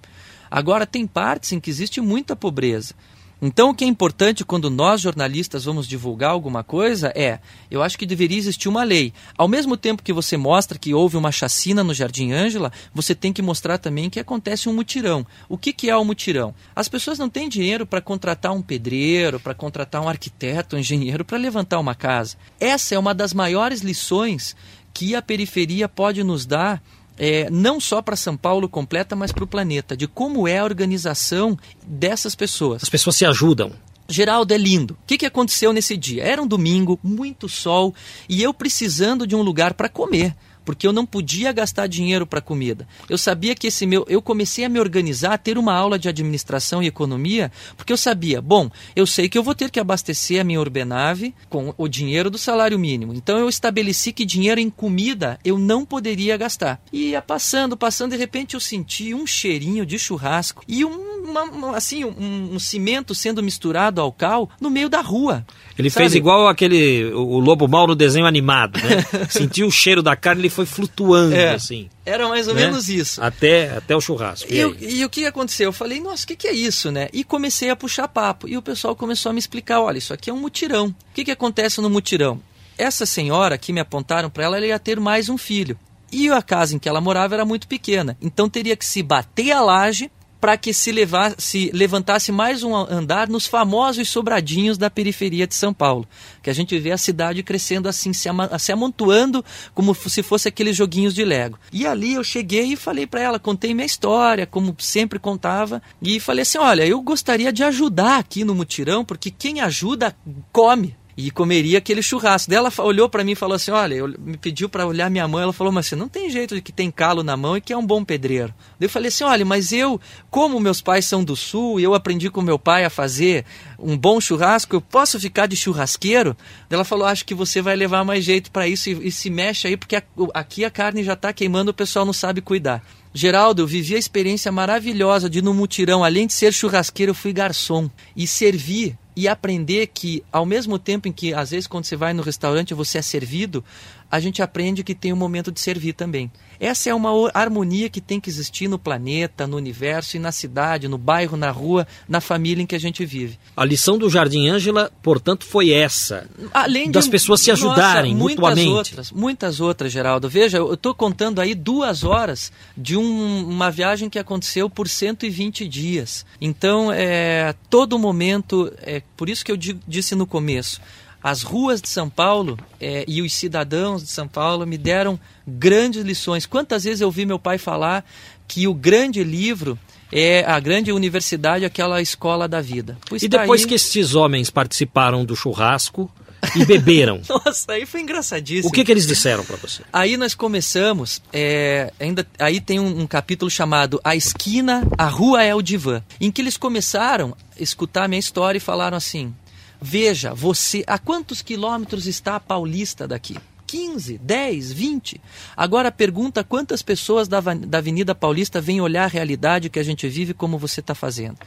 [0.49, 2.93] Agora tem partes em que existe muita pobreza.
[3.41, 7.39] Então, o que é importante quando nós jornalistas vamos divulgar alguma coisa é:
[7.71, 9.11] eu acho que deveria existir uma lei.
[9.35, 13.33] Ao mesmo tempo que você mostra que houve uma chacina no Jardim Ângela, você tem
[13.33, 15.25] que mostrar também que acontece um mutirão.
[15.49, 16.53] O que, que é o mutirão?
[16.75, 21.25] As pessoas não têm dinheiro para contratar um pedreiro, para contratar um arquiteto, um engenheiro
[21.25, 22.37] para levantar uma casa.
[22.59, 24.55] Essa é uma das maiores lições
[24.93, 26.83] que a periferia pode nos dar
[27.23, 30.63] é, não só para São Paulo completa, mas para o planeta, de como é a
[30.63, 31.55] organização
[31.85, 32.81] dessas pessoas.
[32.81, 33.71] As pessoas se ajudam.
[34.09, 34.95] Geraldo é lindo.
[34.95, 36.23] O que, que aconteceu nesse dia?
[36.23, 37.93] Era um domingo, muito sol,
[38.27, 42.41] e eu precisando de um lugar para comer porque eu não podia gastar dinheiro para
[42.41, 42.87] comida.
[43.09, 46.09] Eu sabia que esse meu, eu comecei a me organizar, a ter uma aula de
[46.09, 50.41] administração e economia, porque eu sabia, bom, eu sei que eu vou ter que abastecer
[50.41, 53.13] a minha urbenave com o dinheiro do salário mínimo.
[53.13, 56.81] Então eu estabeleci que dinheiro em comida eu não poderia gastar.
[56.91, 61.77] E ia passando, passando, de repente eu senti um cheirinho de churrasco e um uma,
[61.77, 65.45] assim, um, um, cimento sendo misturado ao cal no meio da rua.
[65.77, 66.03] Ele sabe?
[66.03, 69.03] fez igual aquele o lobo mal no desenho animado, né?
[69.29, 71.89] Sentiu o cheiro da carne, ele foi flutuando é, assim.
[72.05, 72.65] Era mais ou né?
[72.65, 73.21] menos isso.
[73.23, 74.51] Até, até o churrasco.
[74.51, 75.69] E, e, e o que aconteceu?
[75.69, 77.09] Eu falei, nossa, o que, que é isso, né?
[77.11, 78.47] E comecei a puxar papo.
[78.47, 80.87] E o pessoal começou a me explicar, olha, isso aqui é um mutirão.
[80.87, 82.41] O que, que acontece no mutirão?
[82.77, 85.77] Essa senhora que me apontaram para ela, ela ia ter mais um filho.
[86.11, 88.17] E a casa em que ela morava era muito pequena.
[88.21, 90.11] Então teria que se bater a laje
[90.41, 95.71] para que se, levasse, levantasse mais um andar nos famosos sobradinhos da periferia de São
[95.71, 96.07] Paulo.
[96.41, 100.47] Que a gente vê a cidade crescendo assim, se, ama, se amontoando como se fosse
[100.47, 101.59] aqueles joguinhos de Lego.
[101.71, 106.19] E ali eu cheguei e falei para ela, contei minha história, como sempre contava, e
[106.19, 110.15] falei assim: olha, eu gostaria de ajudar aqui no mutirão, porque quem ajuda
[110.51, 110.95] come
[111.27, 112.49] e comeria aquele churrasco.
[112.49, 115.39] Daí ela olhou para mim e falou assim: Olha, me pediu para olhar minha mão.
[115.39, 117.73] Ela falou: Mas você não tem jeito de que tem calo na mão e que
[117.73, 118.53] é um bom pedreiro.
[118.79, 121.93] Daí eu falei assim: Olha, mas eu, como meus pais são do sul e eu
[121.93, 123.45] aprendi com meu pai a fazer
[123.77, 126.35] um bom churrasco, eu posso ficar de churrasqueiro?
[126.69, 129.29] Daí ela falou: Acho que você vai levar mais jeito para isso e, e, se
[129.29, 130.03] mexe aí, porque a,
[130.33, 132.83] aqui a carne já está queimando, o pessoal não sabe cuidar.
[133.13, 137.33] Geraldo, eu vivi a experiência maravilhosa de no mutirão, além de ser churrasqueiro, eu fui
[137.33, 141.95] garçom e servi e aprender que, ao mesmo tempo em que, às vezes, quando você
[141.95, 143.63] vai no restaurante você é servido,
[144.11, 146.29] a gente aprende que tem um momento de servir também.
[146.59, 150.87] Essa é uma harmonia que tem que existir no planeta, no universo e na cidade,
[150.87, 153.39] no bairro, na rua, na família em que a gente vive.
[153.57, 156.29] A lição do Jardim Ângela, portanto, foi essa.
[156.53, 158.67] Além das de, pessoas se ajudarem nossa, mutuamente.
[158.67, 160.29] Muitas outras, muitas outras, Geraldo.
[160.29, 165.67] Veja, eu estou contando aí duas horas de um, uma viagem que aconteceu por 120
[165.67, 166.25] dias.
[166.39, 170.79] Então, é, todo momento, é, por isso que eu disse no começo,
[171.23, 176.03] as ruas de São Paulo é, e os cidadãos de São Paulo me deram grandes
[176.03, 176.45] lições.
[176.45, 178.05] Quantas vezes eu vi meu pai falar
[178.47, 179.77] que o grande livro
[180.11, 182.97] é a grande universidade, aquela escola da vida.
[183.07, 183.67] Pois e tá depois aí...
[183.67, 186.11] que esses homens participaram do churrasco
[186.55, 187.21] e beberam.
[187.29, 188.69] Nossa, aí foi engraçadíssimo.
[188.69, 189.83] O que, que eles disseram para você?
[189.93, 195.43] Aí nós começamos, é, ainda aí tem um, um, capítulo chamado A Esquina, a Rua
[195.43, 199.33] é o Divã, em que eles começaram a escutar a minha história e falaram assim:
[199.81, 203.35] Veja, você, a quantos quilômetros está a Paulista daqui?
[203.65, 205.21] 15, 10, 20.
[205.57, 210.07] Agora pergunta quantas pessoas da, da Avenida Paulista vêm olhar a realidade que a gente
[210.07, 211.37] vive como você está fazendo.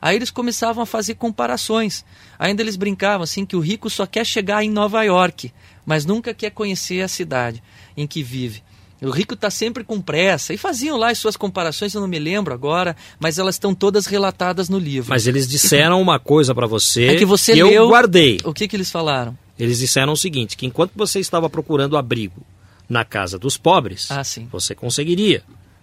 [0.00, 2.04] Aí eles começavam a fazer comparações.
[2.38, 5.52] Ainda eles brincavam assim que o rico só quer chegar em Nova York,
[5.84, 7.62] mas nunca quer conhecer a cidade
[7.96, 8.64] em que vive.
[9.02, 10.54] O rico está sempre com pressa.
[10.54, 14.06] E faziam lá as suas comparações, eu não me lembro agora, mas elas estão todas
[14.06, 15.10] relatadas no livro.
[15.10, 17.72] Mas eles disseram uma coisa para você, é que, você que leu...
[17.72, 18.38] eu guardei.
[18.44, 19.36] O que, que eles falaram?
[19.58, 22.42] Eles disseram o seguinte, que enquanto você estava procurando abrigo
[22.88, 25.42] na casa dos pobres, ah, você conseguiria.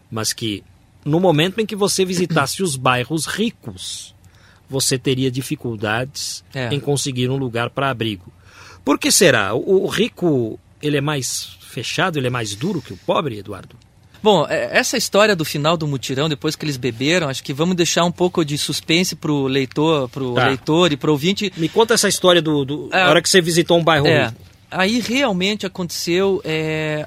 [0.10, 0.64] Mas que
[1.06, 4.14] no momento em que você visitasse os bairros ricos,
[4.70, 6.74] você teria dificuldades é.
[6.74, 8.32] em conseguir um lugar para abrigo.
[8.84, 9.54] Por que será?
[9.54, 13.76] O, o rico ele é mais fechado, ele é mais duro que o pobre, Eduardo?
[14.22, 17.76] Bom, é, essa história do final do mutirão, depois que eles beberam, acho que vamos
[17.76, 20.48] deixar um pouco de suspense pro leitor, pro tá.
[20.48, 21.52] leitor e pro ouvinte.
[21.58, 24.08] Me conta essa história do, do é, hora que você visitou um bairro.
[24.08, 24.34] É,
[24.72, 27.06] aí realmente aconteceu é,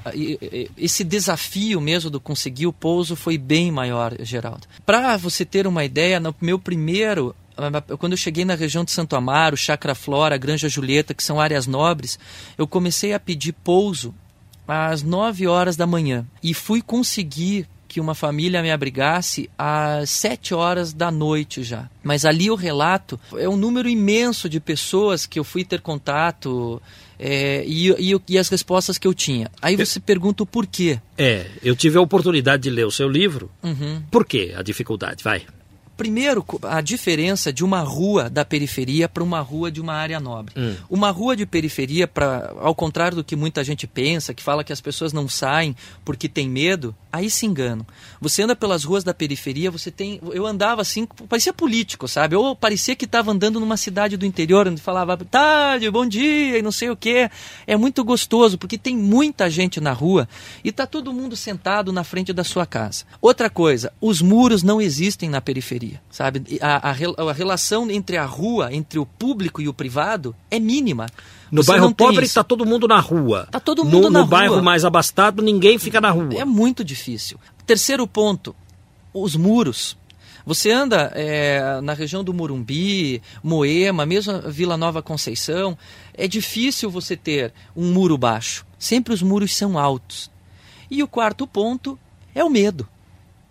[0.77, 4.67] esse desafio mesmo do conseguir o pouso foi bem maior, Geraldo.
[4.85, 7.35] Para você ter uma ideia, no meu primeiro
[7.97, 11.65] quando eu cheguei na região de Santo Amaro, Chacra Flora, Granja Julieta, que são áreas
[11.65, 12.19] nobres,
[12.55, 14.13] eu comecei a pedir pouso
[14.67, 20.53] às 9 horas da manhã e fui conseguir que uma família me abrigasse às 7
[20.53, 21.89] horas da noite já.
[22.03, 26.81] Mas ali o relato é um número imenso de pessoas que eu fui ter contato
[27.17, 29.49] é, e, e, e, as respostas que eu tinha.
[29.61, 30.99] Aí você pergunta o porquê.
[31.17, 33.49] É, eu tive a oportunidade de ler o seu livro.
[33.63, 34.03] Uhum.
[34.11, 35.23] Por que a dificuldade?
[35.23, 35.43] Vai.
[35.97, 40.53] Primeiro, a diferença de uma rua da periferia para uma rua de uma área nobre.
[40.55, 40.75] Hum.
[40.89, 44.71] Uma rua de periferia, pra, ao contrário do que muita gente pensa, que fala que
[44.71, 47.85] as pessoas não saem porque tem medo, aí se engano.
[48.19, 50.19] Você anda pelas ruas da periferia, você tem.
[50.33, 52.35] Eu andava assim, parecia político, sabe?
[52.35, 56.61] Ou parecia que estava andando numa cidade do interior, onde falava tarde, bom dia e
[56.61, 57.29] não sei o quê.
[57.65, 60.27] É muito gostoso, porque tem muita gente na rua
[60.63, 63.05] e está todo mundo sentado na frente da sua casa.
[63.21, 66.59] Outra coisa, os muros não existem na periferia sabe?
[66.61, 71.07] A, a, a, relação entre a rua, entre o público e o privado é mínima.
[71.51, 73.43] No Você bairro pobre está todo mundo na rua.
[73.45, 74.23] Está todo mundo no, na no rua.
[74.23, 76.33] No bairro mais abastado, ninguém fica na rua.
[76.33, 77.39] É muito difícil.
[77.65, 78.55] Terceiro ponto,
[79.13, 79.97] os muros.
[80.45, 85.77] Você anda é, na região do Morumbi, Moema, mesmo Vila Nova Conceição,
[86.13, 88.65] é difícil você ter um muro baixo.
[88.79, 90.31] Sempre os muros são altos.
[90.89, 91.99] E o quarto ponto
[92.33, 92.87] é o medo,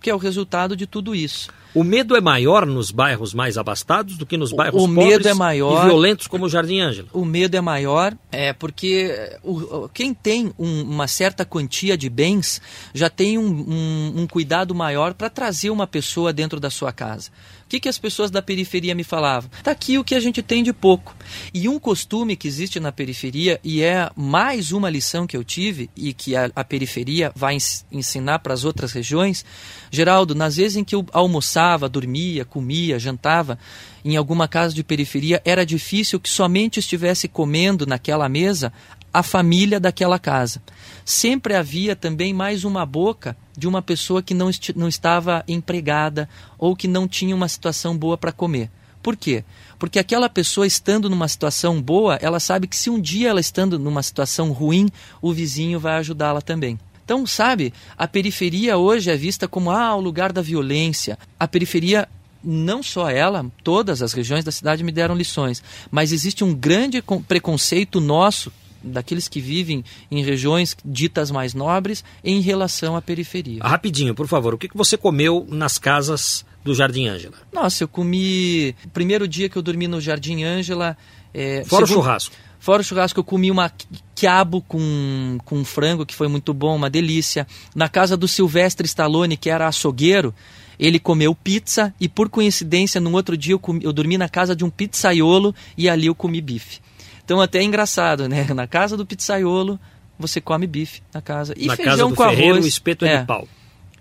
[0.07, 1.49] que é o resultado de tudo isso.
[1.75, 5.29] O medo é maior nos bairros mais abastados do que nos bairros o pobres medo
[5.29, 7.09] é maior, e violentos como o Jardim Ângela.
[7.13, 12.63] O medo é maior é porque o, quem tem um, uma certa quantia de bens
[12.95, 17.33] já tem um, um, um cuidado maior para trazer uma pessoa dentro da sua casa.
[17.67, 19.51] O que, que as pessoas da periferia me falavam?
[19.59, 21.17] Está aqui o que a gente tem de pouco.
[21.53, 25.91] E um costume que existe na periferia, e é mais uma lição que eu tive,
[25.97, 27.59] e que a, a periferia vai
[27.91, 29.45] ensinar para as outras regiões,
[29.91, 33.59] Geraldo, nas vezes em que eu almoçava, dormia, comia, jantava,
[34.05, 38.73] em alguma casa de periferia, era difícil que somente estivesse comendo naquela mesa
[39.13, 40.63] a família daquela casa.
[41.05, 46.77] Sempre havia também mais uma boca de uma pessoa que não, não estava empregada ou
[46.77, 48.71] que não tinha uma situação boa para comer.
[49.03, 49.45] Por quê?
[49.79, 53.79] Porque aquela pessoa estando numa situação boa, ela sabe que se um dia ela estando
[53.79, 54.89] numa situação ruim,
[55.23, 56.79] o vizinho vai ajudá-la também.
[57.05, 61.17] Então, sabe, a periferia hoje é vista como ah, o lugar da violência.
[61.39, 62.09] A periferia
[62.43, 67.03] não só ela, todas as regiões da cidade me deram lições, mas existe um grande
[67.29, 68.53] preconceito nosso
[68.87, 73.63] daqueles que vivem em regiões ditas mais nobres em relação à periferia.
[73.63, 77.37] Rapidinho, por favor, o que você comeu nas casas do Jardim Ângela?
[77.53, 78.75] Nossa, eu comi.
[78.93, 80.97] Primeiro dia que eu dormi no Jardim Ângela.
[81.33, 82.01] É, Fora segundo...
[82.01, 82.35] o churrasco.
[82.59, 83.71] Fora o churrasco, eu comi uma
[84.15, 87.47] quiabo com, com frango, que foi muito bom, uma delícia.
[87.75, 90.35] Na casa do Silvestre Stallone, que era açougueiro,
[90.79, 94.57] ele comeu pizza e, por coincidência, no outro dia eu, comi, eu dormi na casa
[94.57, 96.81] de um pizzaiolo e ali eu comi bife.
[97.27, 98.47] Então até é engraçado, né?
[98.55, 99.81] Na casa do pizzaiolo
[100.17, 101.53] você come bife na casa.
[101.57, 102.67] E na feijão com ferreiro, arroz.
[102.67, 103.49] espeto é, de pau.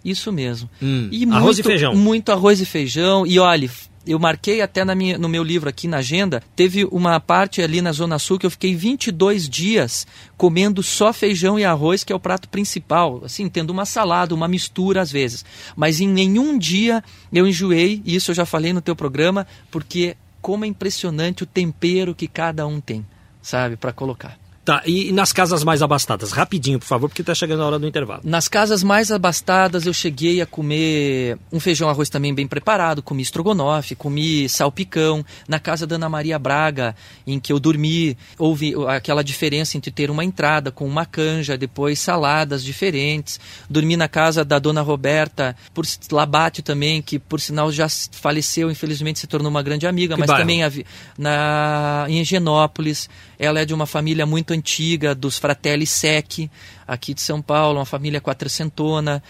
[0.04, 0.70] Isso mesmo.
[0.80, 1.96] Hum, e arroz muito, e feijão.
[1.96, 3.26] Muito arroz e feijão.
[3.26, 3.68] E olha,
[4.06, 7.82] eu marquei até na minha, no meu livro aqui na agenda, teve uma parte ali
[7.82, 10.06] na Zona Sul que eu fiquei 22 dias
[10.38, 14.48] comendo só feijão e arroz, que é o prato principal, assim, tendo uma salada, uma
[14.48, 15.44] mistura às vezes.
[15.76, 20.16] Mas em nenhum dia eu enjoei, e isso eu já falei no teu programa, porque
[20.40, 23.04] como é impressionante o tempero que cada um tem
[23.46, 24.38] sabe, para colocar.
[24.66, 26.32] Tá, e nas casas mais abastadas?
[26.32, 28.22] Rapidinho, por favor, porque está chegando a hora do intervalo.
[28.24, 33.22] Nas casas mais abastadas eu cheguei a comer um feijão arroz também bem preparado, comi
[33.22, 35.24] estrogonofe, comi salpicão.
[35.48, 36.96] Na casa da Ana Maria Braga,
[37.28, 42.00] em que eu dormi, houve aquela diferença entre ter uma entrada com uma canja, depois
[42.00, 43.40] saladas diferentes.
[43.70, 49.20] Dormi na casa da Dona Roberta, por Labate também, que por sinal já faleceu, infelizmente
[49.20, 50.42] se tornou uma grande amiga, que mas bairro?
[50.42, 50.62] também
[51.20, 53.08] na, em Higienópolis.
[53.38, 56.50] Ela é de uma família muito antiga, dos Fratelli Sec,
[56.88, 59.22] aqui de São Paulo, uma família quatrocentona.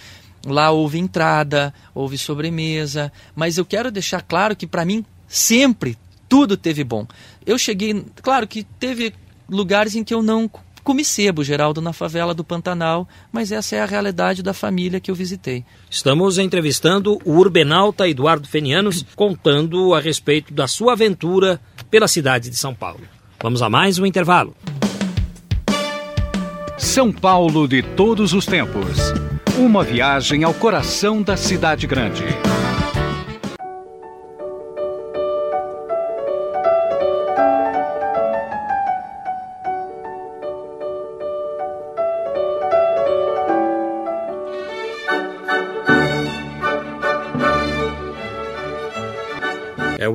[0.45, 5.97] Lá houve entrada, houve sobremesa, mas eu quero deixar claro que para mim sempre
[6.29, 7.07] tudo teve bom.
[7.45, 9.13] Eu cheguei, claro que teve
[9.49, 10.49] lugares em que eu não
[10.83, 15.09] comi sebo, Geraldo, na favela do Pantanal, mas essa é a realidade da família que
[15.09, 15.65] eu visitei.
[15.89, 22.55] Estamos entrevistando o urbenauta Eduardo Fenianos, contando a respeito da sua aventura pela cidade de
[22.55, 23.01] São Paulo.
[23.41, 24.55] Vamos a mais um intervalo.
[26.77, 29.13] São Paulo de todos os tempos.
[29.57, 32.23] Uma viagem ao coração da cidade grande.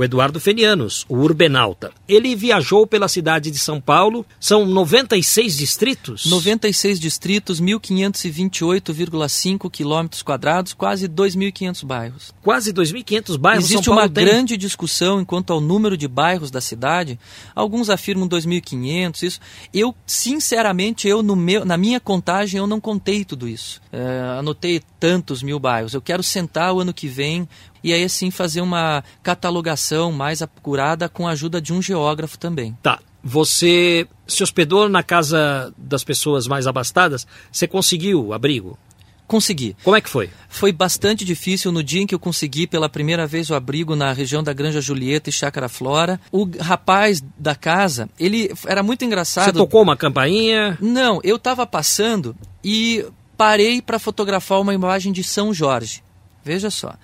[0.01, 1.93] O Eduardo Fenianos, o urbenauta.
[2.09, 6.25] Ele viajou pela cidade de São Paulo, são 96 distritos?
[6.25, 12.33] 96 distritos, 1.528,5 quilômetros quadrados, quase 2.500 bairros.
[12.43, 14.25] Quase 2.500 bairros Existe São Paulo uma tem?
[14.25, 17.21] grande discussão enquanto ao número de bairros da cidade.
[17.55, 19.39] Alguns afirmam 2.500, isso.
[19.75, 23.83] Eu, sinceramente, eu no meu, na minha contagem, eu não contei tudo isso.
[23.93, 25.93] É, anotei tantos mil bairros.
[25.93, 27.47] Eu quero sentar o ano que vem
[27.83, 32.77] e aí assim fazer uma catalogação mais apurada com a ajuda de um geógrafo também.
[32.83, 32.99] Tá.
[33.23, 37.27] Você se hospedou na casa das pessoas mais abastadas?
[37.53, 38.79] Você conseguiu abrigo?
[39.27, 39.77] Consegui.
[39.85, 40.29] Como é que foi?
[40.49, 44.13] Foi bastante difícil no dia em que eu consegui pela primeira vez o abrigo na
[44.13, 46.21] região da Granja Julieta e Chácara Flora.
[46.33, 49.45] O rapaz da casa, ele era muito engraçado.
[49.45, 50.77] Você tocou uma campainha?
[50.81, 56.03] Não, eu estava passando e parei para fotografar uma imagem de São Jorge.
[56.45, 56.95] Veja só.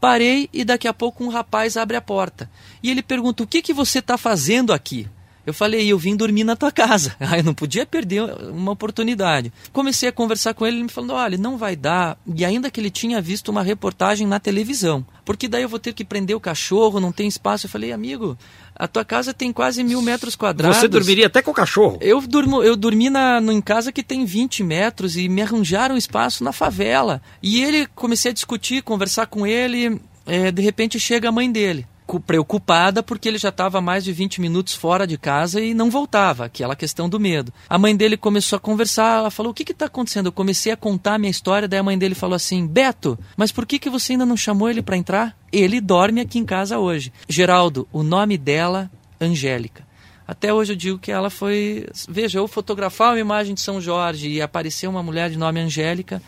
[0.00, 2.50] Parei e daqui a pouco um rapaz abre a porta.
[2.82, 5.08] E ele pergunta: O que, que você está fazendo aqui?
[5.46, 7.14] Eu falei, eu vim dormir na tua casa.
[7.28, 9.52] Ah, eu não podia perder uma oportunidade.
[9.72, 12.16] Comecei a conversar com ele, ele me falou, olha, não vai dar.
[12.36, 15.04] E ainda que ele tinha visto uma reportagem na televisão.
[15.24, 17.66] Porque daí eu vou ter que prender o cachorro, não tem espaço.
[17.66, 18.38] Eu falei, amigo,
[18.76, 20.76] a tua casa tem quase mil metros quadrados.
[20.76, 21.98] Você dormiria até com o cachorro?
[22.00, 25.96] Eu, durmo, eu dormi na, no, em casa que tem 20 metros e me arranjaram
[25.96, 27.20] espaço na favela.
[27.42, 30.00] E ele, comecei a discutir, conversar com ele.
[30.26, 31.86] É, de repente chega a mãe dele.
[32.24, 36.44] Preocupada porque ele já estava mais de 20 minutos fora de casa e não voltava,
[36.44, 37.52] aquela questão do medo.
[37.68, 40.26] A mãe dele começou a conversar, ela falou: O que está acontecendo?
[40.26, 43.50] Eu comecei a contar a minha história, daí a mãe dele falou assim: Beto, mas
[43.50, 45.36] por que, que você ainda não chamou ele para entrar?
[45.52, 47.12] Ele dorme aqui em casa hoje.
[47.28, 49.86] Geraldo, o nome dela, Angélica.
[50.26, 51.86] Até hoje eu digo que ela foi.
[52.08, 56.20] Veja, eu fotografar uma imagem de São Jorge e apareceu uma mulher de nome Angélica.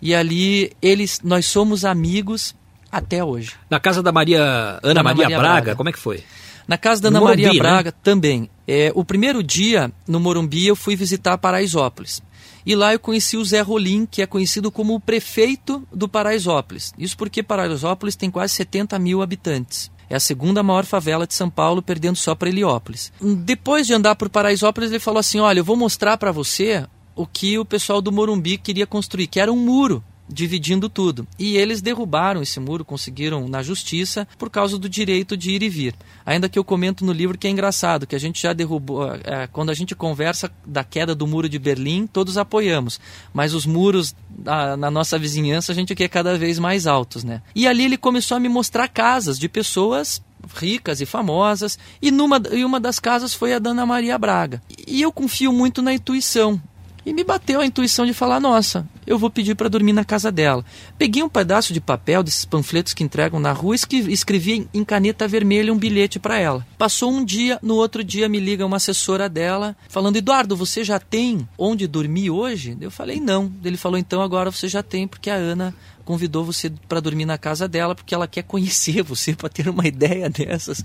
[0.00, 2.54] E ali eles, nós somos amigos
[2.92, 3.54] até hoje.
[3.70, 6.22] Na casa da Maria Ana, Ana Maria, Maria Braga, Braga, como é que foi?
[6.68, 7.68] Na casa da Ana Morumbi, Maria né?
[7.68, 7.96] Braga né?
[8.02, 8.50] também.
[8.68, 12.22] É, o primeiro dia no Morumbi eu fui visitar Paraisópolis.
[12.64, 16.92] E lá eu conheci o Zé Rolim, que é conhecido como o prefeito do Paraisópolis.
[16.96, 19.90] Isso porque Paraisópolis tem quase 70 mil habitantes.
[20.08, 23.12] É a segunda maior favela de São Paulo, perdendo só para Heliópolis.
[23.20, 26.86] Depois de andar por Paraisópolis, ele falou assim: Olha, eu vou mostrar para você
[27.16, 31.26] o que o pessoal do Morumbi queria construir, que era um muro dividindo tudo.
[31.38, 35.68] E eles derrubaram esse muro, conseguiram na justiça por causa do direito de ir e
[35.68, 35.94] vir.
[36.24, 39.46] Ainda que eu comento no livro que é engraçado, que a gente já derrubou, é,
[39.48, 43.00] quando a gente conversa da queda do muro de Berlim, todos apoiamos,
[43.32, 44.14] mas os muros
[44.44, 47.42] na, nossa vizinhança a gente quer cada vez mais altos, né?
[47.54, 50.22] E ali ele começou a me mostrar casas de pessoas
[50.56, 54.60] ricas e famosas, e, numa, e uma das casas foi a da Ana Maria Braga.
[54.86, 56.60] E eu confio muito na intuição.
[57.04, 60.30] E me bateu a intuição de falar: nossa, eu vou pedir para dormir na casa
[60.30, 60.64] dela.
[60.98, 65.26] Peguei um pedaço de papel desses panfletos que entregam na rua e escrevi em caneta
[65.26, 66.66] vermelha um bilhete para ela.
[66.78, 70.98] Passou um dia, no outro dia me liga uma assessora dela falando: Eduardo, você já
[70.98, 72.76] tem onde dormir hoje?
[72.80, 73.52] Eu falei: não.
[73.64, 75.74] Ele falou: então agora você já tem, porque a Ana
[76.04, 79.86] convidou você para dormir na casa dela porque ela quer conhecer você para ter uma
[79.86, 80.82] ideia dessas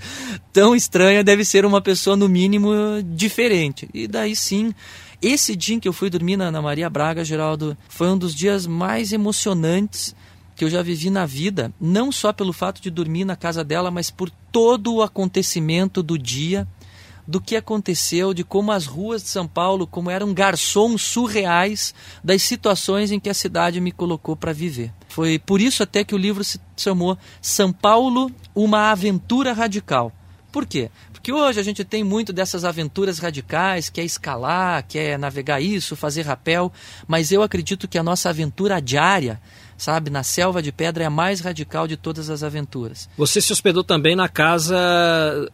[0.54, 2.72] tão estranha deve ser uma pessoa no mínimo
[3.04, 4.74] diferente e daí sim
[5.22, 8.36] esse dia em que eu fui dormir na Ana Maria Braga, Geraldo, foi um dos
[8.36, 10.16] dias mais emocionantes
[10.56, 13.92] que eu já vivi na vida, não só pelo fato de dormir na casa dela,
[13.92, 16.68] mas por todo o acontecimento do dia,
[17.28, 21.94] do que aconteceu, de como as ruas de São Paulo, como eram garçons surreais
[22.24, 24.92] das situações em que a cidade me colocou para viver.
[25.10, 30.12] Foi por isso até que o livro se chamou São Paulo, uma aventura radical.
[30.52, 30.90] Por quê?
[31.28, 35.60] Porque hoje a gente tem muito dessas aventuras radicais, que é escalar, que é navegar
[35.60, 36.72] isso, fazer rapel,
[37.06, 39.38] mas eu acredito que a nossa aventura diária,
[39.78, 43.10] sabe, na selva de pedra é a mais radical de todas as aventuras.
[43.18, 44.78] Você se hospedou também na casa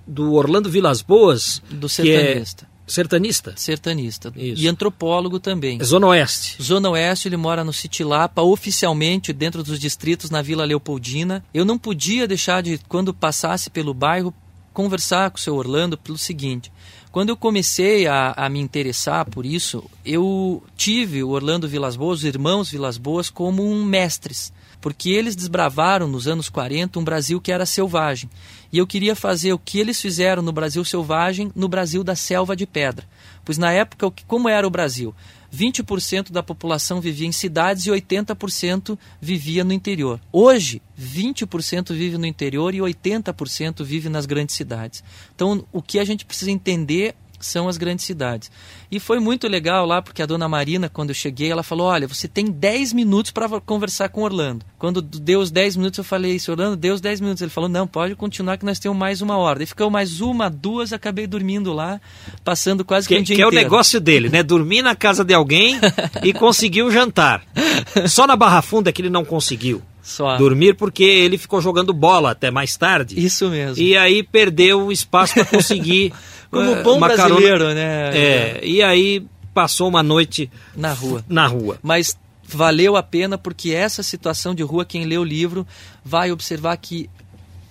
[0.05, 2.67] do Orlando Vilas Boas, do sertanista.
[2.69, 2.73] É...
[2.85, 3.53] Sertanista?
[3.55, 4.33] Sertanista.
[4.35, 4.61] Isso.
[4.61, 5.81] E antropólogo também.
[5.83, 6.61] Zona Oeste.
[6.61, 11.43] Zona Oeste, ele mora no Citilapa, oficialmente dentro dos distritos na Vila Leopoldina.
[11.51, 14.33] Eu não podia deixar de, quando passasse pelo bairro,
[14.73, 16.71] conversar com o seu Orlando pelo seguinte:
[17.13, 22.19] quando eu comecei a, a, me interessar por isso, eu tive o Orlando Vilas Boas,
[22.19, 24.51] os irmãos Vilas Boas, como um mestres,
[24.81, 28.29] porque eles desbravaram nos anos 40 um Brasil que era selvagem.
[28.71, 32.55] E eu queria fazer o que eles fizeram no Brasil selvagem, no Brasil da selva
[32.55, 33.05] de pedra.
[33.45, 35.13] Pois na época, como era o Brasil?
[35.53, 40.19] 20% da população vivia em cidades e 80% vivia no interior.
[40.31, 45.03] Hoje, 20% vive no interior e 80% vive nas grandes cidades.
[45.35, 47.15] Então, o que a gente precisa entender
[47.45, 48.51] são as grandes cidades.
[48.91, 52.07] E foi muito legal lá, porque a dona Marina, quando eu cheguei, ela falou: Olha,
[52.07, 54.65] você tem 10 minutos para conversar com Orlando.
[54.77, 57.41] Quando deu os 10 minutos, eu falei: Isso, Orlando, deu os 10 minutos.
[57.41, 59.63] Ele falou: Não, pode continuar que nós temos mais uma hora.
[59.63, 61.99] E ficou mais uma, duas, acabei dormindo lá,
[62.43, 63.55] passando quase que, que um dia Que inteiro.
[63.55, 64.43] é o negócio dele, né?
[64.43, 65.79] Dormir na casa de alguém
[66.23, 67.43] e conseguir o jantar.
[68.07, 69.81] Só na Barra Funda que ele não conseguiu.
[70.03, 70.35] Só.
[70.35, 73.17] Dormir porque ele ficou jogando bola até mais tarde.
[73.17, 73.81] Isso mesmo.
[73.81, 76.11] E aí perdeu o espaço para conseguir
[76.53, 77.73] Como é, bom brasileiro, carona.
[77.73, 78.17] né?
[78.17, 81.23] É, e aí passou uma noite na rua.
[81.27, 81.77] Na rua.
[81.81, 85.65] Mas valeu a pena porque essa situação de rua, quem lê o livro
[86.03, 87.09] vai observar que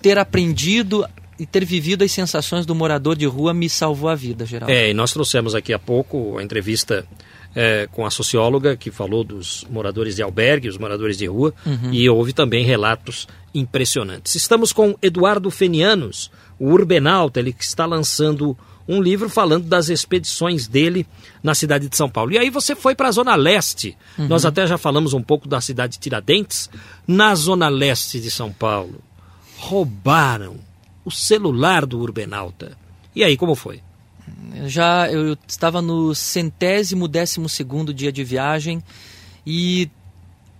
[0.01, 1.05] ter aprendido
[1.39, 4.69] e ter vivido as sensações do morador de rua me salvou a vida, geral.
[4.69, 7.05] É, e nós trouxemos aqui há pouco a entrevista
[7.55, 11.91] é, com a socióloga que falou dos moradores de albergue, os moradores de rua, uhum.
[11.91, 14.35] e houve também relatos impressionantes.
[14.35, 18.57] Estamos com Eduardo Fenianos, o urbenalta, ele que está lançando
[18.87, 21.07] um livro falando das expedições dele
[21.41, 22.31] na cidade de São Paulo.
[22.31, 23.97] E aí você foi para a Zona Leste.
[24.17, 24.27] Uhum.
[24.27, 26.69] Nós até já falamos um pouco da cidade de Tiradentes.
[27.07, 29.01] Na Zona Leste de São Paulo,
[29.57, 30.57] roubaram
[31.05, 32.77] o celular do Urbenalta.
[33.15, 33.81] E aí, como foi?
[34.65, 38.83] Já eu estava no centésimo décimo segundo dia de viagem
[39.45, 39.89] e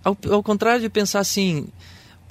[0.02, 1.66] ao, ao contrário de pensar assim,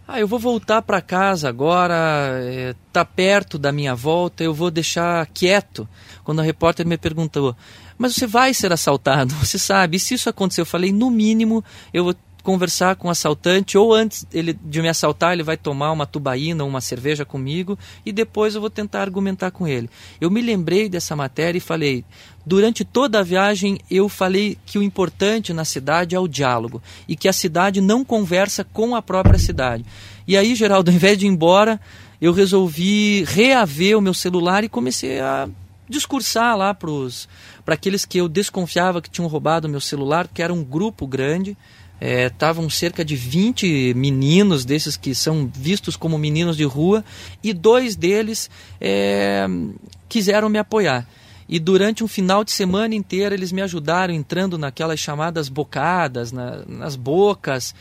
[0.08, 1.96] ah, eu vou voltar para casa agora,
[2.42, 5.88] é, tá perto da minha volta, eu vou deixar quieto.
[6.24, 7.56] Quando a repórter me perguntou,
[7.98, 9.98] mas você vai ser assaltado, você sabe?
[9.98, 10.62] E se isso acontecer?
[10.62, 14.90] Eu falei, no mínimo, eu vou conversar com o assaltante, ou antes ele, de me
[14.90, 19.50] assaltar, ele vai tomar uma tubaína, uma cerveja comigo, e depois eu vou tentar argumentar
[19.50, 19.90] com ele.
[20.20, 22.04] Eu me lembrei dessa matéria e falei:
[22.46, 27.16] durante toda a viagem eu falei que o importante na cidade é o diálogo e
[27.16, 29.86] que a cidade não conversa com a própria cidade.
[30.28, 31.80] E aí, Geraldo, ao invés de ir embora,
[32.22, 35.48] eu resolvi reaver o meu celular e comecei a
[35.88, 40.54] discursar lá para aqueles que eu desconfiava que tinham roubado o meu celular, que era
[40.54, 41.58] um grupo grande.
[42.02, 47.04] Estavam é, cerca de 20 meninos desses que são vistos como meninos de rua
[47.42, 48.50] e dois deles
[48.82, 49.48] é,
[50.10, 51.08] quiseram me apoiar.
[51.48, 56.64] E durante um final de semana inteiro eles me ajudaram entrando naquelas chamadas bocadas, na,
[56.68, 57.74] nas bocas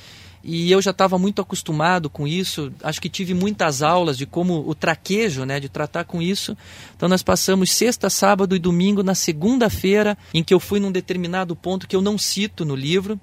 [0.45, 2.73] e eu já estava muito acostumado com isso.
[2.83, 6.57] Acho que tive muitas aulas de como o traquejo, né, de tratar com isso.
[6.97, 11.55] Então nós passamos sexta, sábado e domingo na segunda-feira, em que eu fui num determinado
[11.55, 13.21] ponto que eu não cito no livro,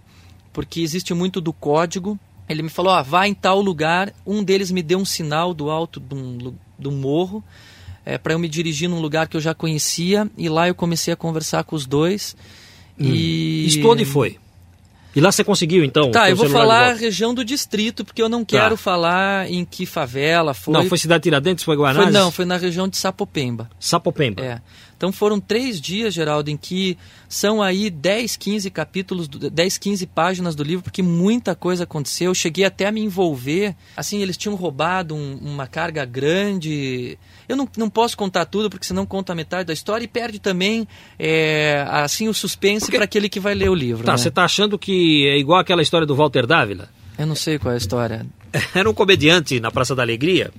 [0.52, 2.20] porque existe muito do código.
[2.47, 4.14] Ele me falou: ah, vá em tal lugar.
[4.26, 7.43] Um deles me deu um sinal do alto de um, de um morro
[8.06, 10.30] é, para eu me dirigir num lugar que eu já conhecia.
[10.38, 12.36] E lá eu comecei a conversar com os dois.
[13.00, 13.06] Hum.
[13.06, 13.68] E...
[13.68, 14.38] Isso onde foi?
[15.16, 16.12] E lá você conseguiu, então?
[16.12, 18.58] Tá, eu vou falar a região do distrito, porque eu não tá.
[18.58, 18.78] quero tá.
[18.78, 20.74] falar em que favela foi.
[20.74, 22.06] Não, foi Cidade Tiradentes, foi Guanás?
[22.06, 23.70] Foi, não, foi na região de Sapopemba.
[23.80, 24.41] Sapopemba.
[24.43, 24.62] É.
[25.00, 26.97] Então foram três dias, Geraldo, em que
[27.30, 32.32] são aí 10, 15 capítulos, 10, 15 páginas do livro, porque muita coisa aconteceu.
[32.32, 33.78] Eu cheguei até a me envolver.
[33.95, 37.18] Assim, eles tinham roubado um, uma carga grande.
[37.47, 40.86] Eu não, não posso contar tudo, porque senão conta metade da história e perde também
[41.18, 42.97] é, assim o suspense porque...
[42.97, 44.04] para aquele que vai ler o livro.
[44.04, 44.18] Tá, né?
[44.18, 46.89] você está achando que é igual aquela história do Walter Dávila?
[47.18, 48.26] Eu não sei qual é a história.
[48.76, 50.52] Era um comediante na Praça da Alegria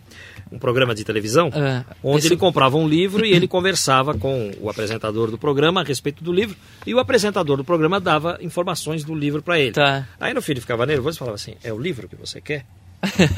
[0.50, 2.28] um programa de televisão, é, onde esse...
[2.28, 6.32] ele comprava um livro e ele conversava com o apresentador do programa a respeito do
[6.32, 9.72] livro, e o apresentador do programa dava informações do livro para ele.
[9.72, 10.06] Tá.
[10.18, 12.64] Aí no filho ficava nervoso e falava assim: É o livro que você quer?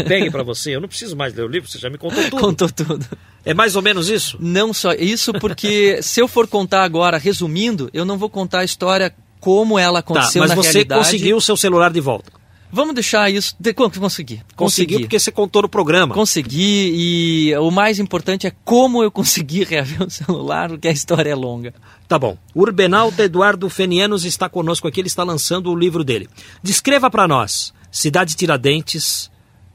[0.09, 2.41] Pegue para você, eu não preciso mais ler o livro, você já me contou tudo.
[2.41, 3.07] Contou tudo.
[3.45, 4.37] É mais ou menos isso?
[4.41, 8.65] Não só isso, porque se eu for contar agora, resumindo, eu não vou contar a
[8.65, 10.89] história como ela tá, aconteceu tá, na realidade.
[10.89, 12.42] Mas você conseguiu o seu celular de volta?
[12.73, 13.55] Vamos deixar isso.
[13.61, 14.43] De, consegui.
[14.57, 16.15] Conseguiu porque você contou no programa.
[16.15, 21.31] Consegui e o mais importante é como eu consegui reaver o celular, porque a história
[21.31, 21.75] é longa.
[22.09, 22.39] Tá bom.
[22.55, 26.31] O Urbenaldo Eduardo Fenianos está conosco aqui, ele está lançando o livro dele.
[26.63, 29.31] Descreva para nós Cidade Tiradentes,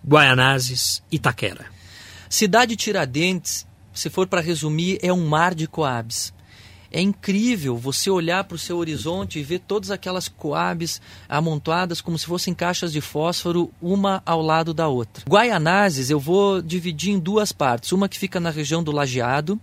[0.05, 1.67] Guaianazes, Itaquera.
[2.27, 6.33] Cidade Tiradentes, se for para resumir, é um mar de coabes.
[6.91, 12.17] É incrível você olhar para o seu horizonte e ver todas aquelas coabes amontoadas como
[12.17, 15.23] se fossem caixas de fósforo, uma ao lado da outra.
[15.27, 17.91] Guaianazes eu vou dividir em duas partes.
[17.91, 19.59] Uma que fica na região do Lajeado,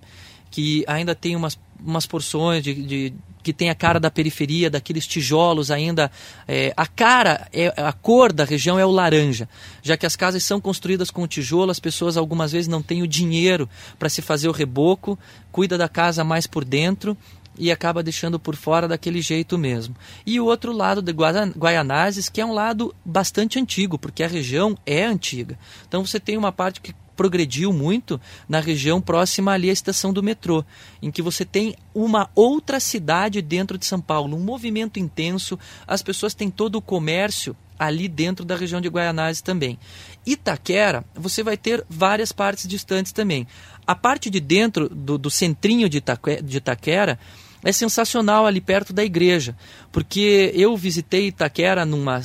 [0.50, 3.14] que ainda tem umas, umas porções de, de
[3.44, 6.10] que tem a cara da periferia, daqueles tijolos ainda.
[6.48, 9.48] É, a cara, é, a cor da região é o laranja,
[9.82, 13.06] já que as casas são construídas com tijolo, as pessoas algumas vezes não têm o
[13.06, 13.68] dinheiro
[13.98, 15.18] para se fazer o reboco,
[15.52, 17.16] cuida da casa mais por dentro
[17.58, 19.96] e acaba deixando por fora daquele jeito mesmo.
[20.26, 24.76] E o outro lado de Guaianazes, que é um lado bastante antigo, porque a região
[24.84, 25.58] é antiga.
[25.86, 30.22] Então você tem uma parte que progrediu muito na região próxima ali à estação do
[30.22, 30.64] metrô,
[31.00, 36.02] em que você tem uma outra cidade dentro de São Paulo, um movimento intenso, as
[36.02, 39.78] pessoas têm todo o comércio ali dentro da região de Guaianazes também.
[40.24, 43.46] Itaquera, você vai ter várias partes distantes também.
[43.86, 46.02] A parte de dentro do, do centrinho de,
[46.42, 47.18] de Itaquera
[47.64, 49.56] é sensacional ali perto da igreja,
[49.90, 52.22] porque eu visitei Itaquera numa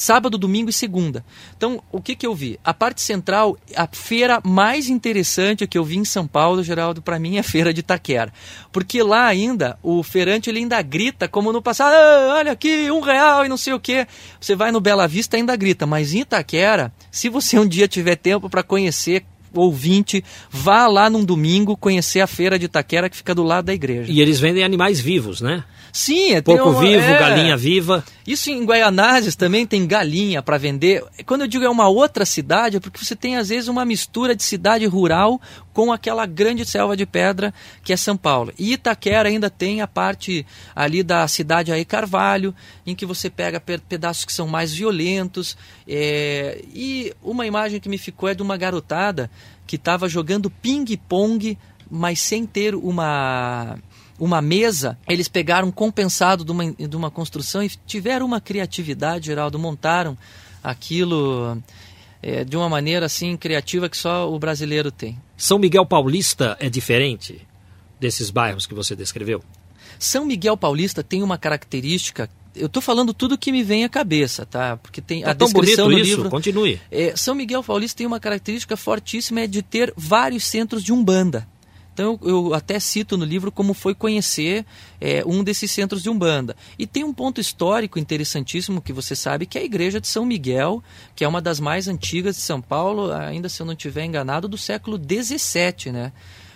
[0.00, 1.22] sábado, domingo e segunda.
[1.54, 2.58] Então, o que, que eu vi?
[2.64, 7.18] A parte central, a feira mais interessante que eu vi em São Paulo, Geraldo, para
[7.18, 8.32] mim é a feira de Itaquera.
[8.72, 13.00] Porque lá ainda, o feirante ele ainda grita, como no passado, ah, olha aqui, um
[13.00, 14.06] real e não sei o quê.
[14.40, 18.16] Você vai no Bela Vista ainda grita, mas em Itaquera, se você um dia tiver
[18.16, 23.34] tempo para conhecer ouvinte, vá lá num domingo conhecer a feira de Itaquera que fica
[23.34, 24.10] do lado da igreja.
[24.10, 25.64] E eles vendem animais vivos, né?
[25.92, 27.18] Sim, é Porco um, vivo, é...
[27.18, 28.04] galinha viva.
[28.26, 31.04] Isso em Guaianazes também tem galinha para vender.
[31.26, 34.36] Quando eu digo é uma outra cidade, é porque você tem às vezes uma mistura
[34.36, 35.40] de cidade rural
[35.72, 38.52] com aquela grande selva de pedra que é São Paulo.
[38.58, 42.54] E Itaquera ainda tem a parte ali da cidade aí Carvalho,
[42.86, 45.56] em que você pega pedaços que são mais violentos.
[45.88, 46.62] É...
[46.72, 49.30] E uma imagem que me ficou é de uma garotada
[49.66, 51.56] que estava jogando ping-pong,
[51.90, 53.78] mas sem ter uma
[54.20, 59.58] uma mesa, eles pegaram compensado de uma, de uma construção e tiveram uma criatividade, Geraldo,
[59.58, 60.16] montaram
[60.62, 61.60] aquilo
[62.22, 65.18] é, de uma maneira assim criativa que só o brasileiro tem.
[65.36, 67.40] São Miguel Paulista é diferente
[67.98, 69.42] desses bairros que você descreveu?
[69.98, 74.44] São Miguel Paulista tem uma característica eu estou falando tudo que me vem à cabeça,
[74.44, 74.76] tá?
[74.76, 76.30] Porque tem tá a descrição isso, livro.
[76.30, 76.80] continue.
[76.90, 81.46] É, São Miguel Paulista tem uma característica fortíssima é de ter vários centros de umbanda.
[82.00, 84.64] Então eu, até cito no livro como foi conhecer
[84.98, 86.56] é, um desses centros de umbanda.
[86.78, 90.24] E tem um ponto histórico interessantíssimo que você sabe que é a igreja de São
[90.24, 90.82] Miguel,
[91.14, 94.48] que é uma das mais antigas de São Paulo, ainda se eu não estiver enganado,
[94.48, 96.10] do século XVII, né?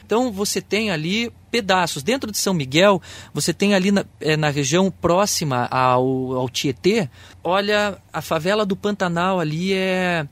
[0.07, 2.03] Então você tem ali pedaços.
[2.03, 3.01] Dentro de São Miguel,
[3.33, 7.09] você tem ali na, é, na região próxima ao, ao Tietê,
[7.43, 10.27] olha, a favela do Pantanal ali é.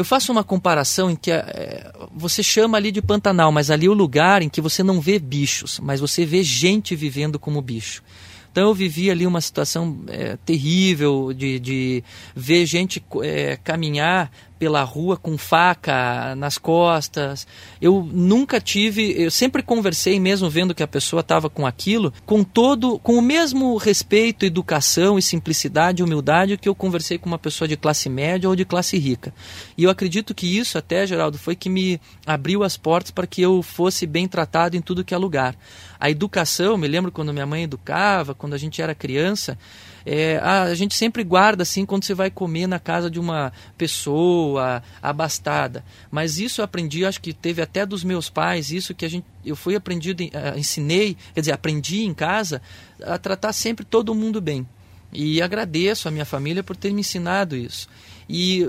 [0.00, 3.90] Eu faço uma comparação em que é, você chama ali de Pantanal, mas ali é
[3.90, 8.02] o lugar em que você não vê bichos, mas você vê gente vivendo como bicho.
[8.50, 14.82] Então eu vivi ali uma situação é, terrível de, de ver gente é, caminhar pela
[14.84, 17.46] rua com faca nas costas.
[17.80, 22.44] Eu nunca tive, eu sempre conversei mesmo vendo que a pessoa estava com aquilo, com
[22.44, 27.66] todo, com o mesmo respeito, educação e simplicidade, humildade que eu conversei com uma pessoa
[27.66, 29.32] de classe média ou de classe rica.
[29.78, 33.40] E eu acredito que isso até, Geraldo, foi que me abriu as portas para que
[33.40, 35.56] eu fosse bem tratado em tudo que é lugar.
[35.98, 39.56] A educação, me lembro quando minha mãe educava, quando a gente era criança,
[40.04, 44.82] é, a gente sempre guarda assim quando você vai comer na casa de uma pessoa
[45.02, 45.84] abastada.
[46.10, 49.24] Mas isso eu aprendi, acho que teve até dos meus pais, isso que a gente,
[49.44, 52.60] eu fui aprendido, uh, ensinei, quer dizer, aprendi em casa
[53.02, 54.66] a tratar sempre todo mundo bem.
[55.12, 57.88] E agradeço a minha família por ter me ensinado isso.
[58.28, 58.66] E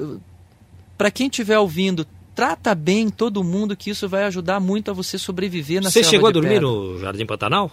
[0.98, 5.18] para quem estiver ouvindo, trata bem todo mundo que isso vai ajudar muito a você
[5.18, 6.68] sobreviver na Você chegou a dormir pedra.
[6.68, 7.72] no Jardim Pantanal?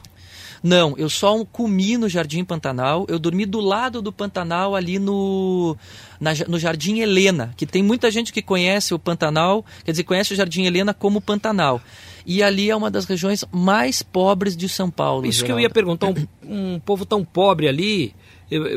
[0.63, 3.07] Não, eu só comi no Jardim Pantanal.
[3.09, 5.77] Eu dormi do lado do Pantanal, ali no,
[6.21, 10.33] na, no Jardim Helena, que tem muita gente que conhece o Pantanal, quer dizer, conhece
[10.33, 11.81] o Jardim Helena como Pantanal.
[12.27, 15.27] E ali é uma das regiões mais pobres de São Paulo.
[15.27, 15.63] Isso que eu Geraldo.
[15.63, 18.15] ia perguntar, um, um povo tão pobre ali,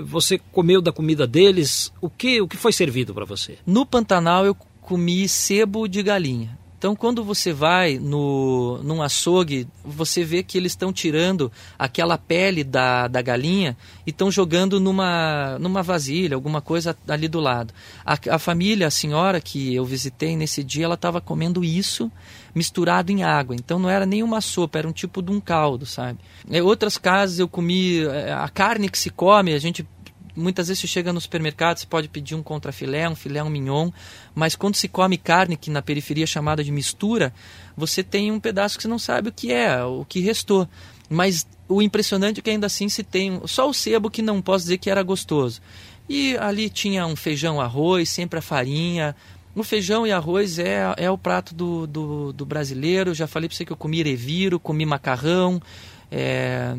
[0.06, 3.58] você comeu da comida deles, o que, o que foi servido para você?
[3.66, 6.61] No Pantanal eu comi sebo de galinha.
[6.82, 12.64] Então, quando você vai no, num açougue, você vê que eles estão tirando aquela pele
[12.64, 17.72] da, da galinha e estão jogando numa, numa vasilha, alguma coisa ali do lado.
[18.04, 22.12] A, a família, a senhora que eu visitei nesse dia, ela estava comendo isso
[22.56, 23.56] misturado em água.
[23.56, 26.18] Então, não era nenhuma sopa, era um tipo de um caldo, sabe?
[26.50, 29.86] Em outras casas eu comi eh, a carne que se come, a gente
[30.36, 33.92] muitas vezes você chega no supermercado, você pode pedir um contrafilé, um filé, um mignon,
[34.34, 37.34] mas quando se come carne, que na periferia é chamada de mistura,
[37.76, 40.68] você tem um pedaço que você não sabe o que é, o que restou.
[41.10, 44.64] Mas o impressionante é que ainda assim se tem só o sebo que não posso
[44.66, 45.62] dizer que era gostoso.
[46.08, 49.16] E ali tinha um feijão, arroz, sempre a farinha.
[49.54, 53.14] O feijão e arroz é, é o prato do, do, do brasileiro.
[53.14, 55.62] Já falei para você que eu comi reviro, comi macarrão.
[56.10, 56.76] É,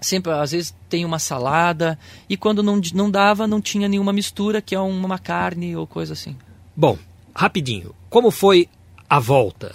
[0.00, 1.98] sempre às vezes tem uma salada
[2.28, 6.12] e quando não, não dava não tinha nenhuma mistura que é uma carne ou coisa
[6.12, 6.36] assim
[6.76, 6.96] Bom,
[7.34, 8.68] rapidinho, como foi
[9.08, 9.74] a volta?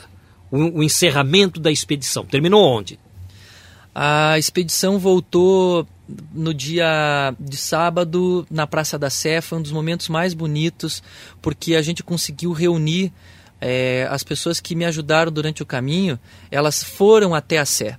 [0.50, 2.26] O, o encerramento da expedição?
[2.26, 2.98] Terminou onde?
[3.96, 5.88] a expedição voltou
[6.34, 11.02] no dia de sábado na Praça da Sé foi um dos momentos mais bonitos
[11.42, 13.14] porque a gente conseguiu reunir
[13.62, 16.20] é, as pessoas que me ajudaram durante o caminho
[16.52, 17.98] elas foram até a Sé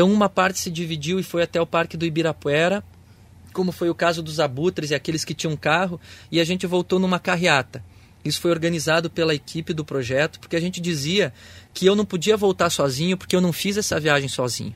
[0.00, 2.82] então uma parte se dividiu e foi até o Parque do Ibirapuera
[3.52, 6.98] como foi o caso dos abutres e aqueles que tinham carro, e a gente voltou
[6.98, 7.84] numa carreata.
[8.24, 11.34] Isso foi organizado pela equipe do projeto, porque a gente dizia
[11.74, 14.72] que eu não podia voltar sozinho, porque eu não fiz essa viagem sozinho.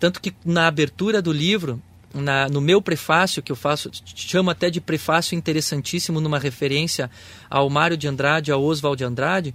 [0.00, 1.80] Tanto que na abertura do livro,
[2.12, 7.08] na, no meu prefácio, que eu faço, chamo até de prefácio interessantíssimo, numa referência
[7.48, 9.54] ao Mário de Andrade, ao Oswald de Andrade,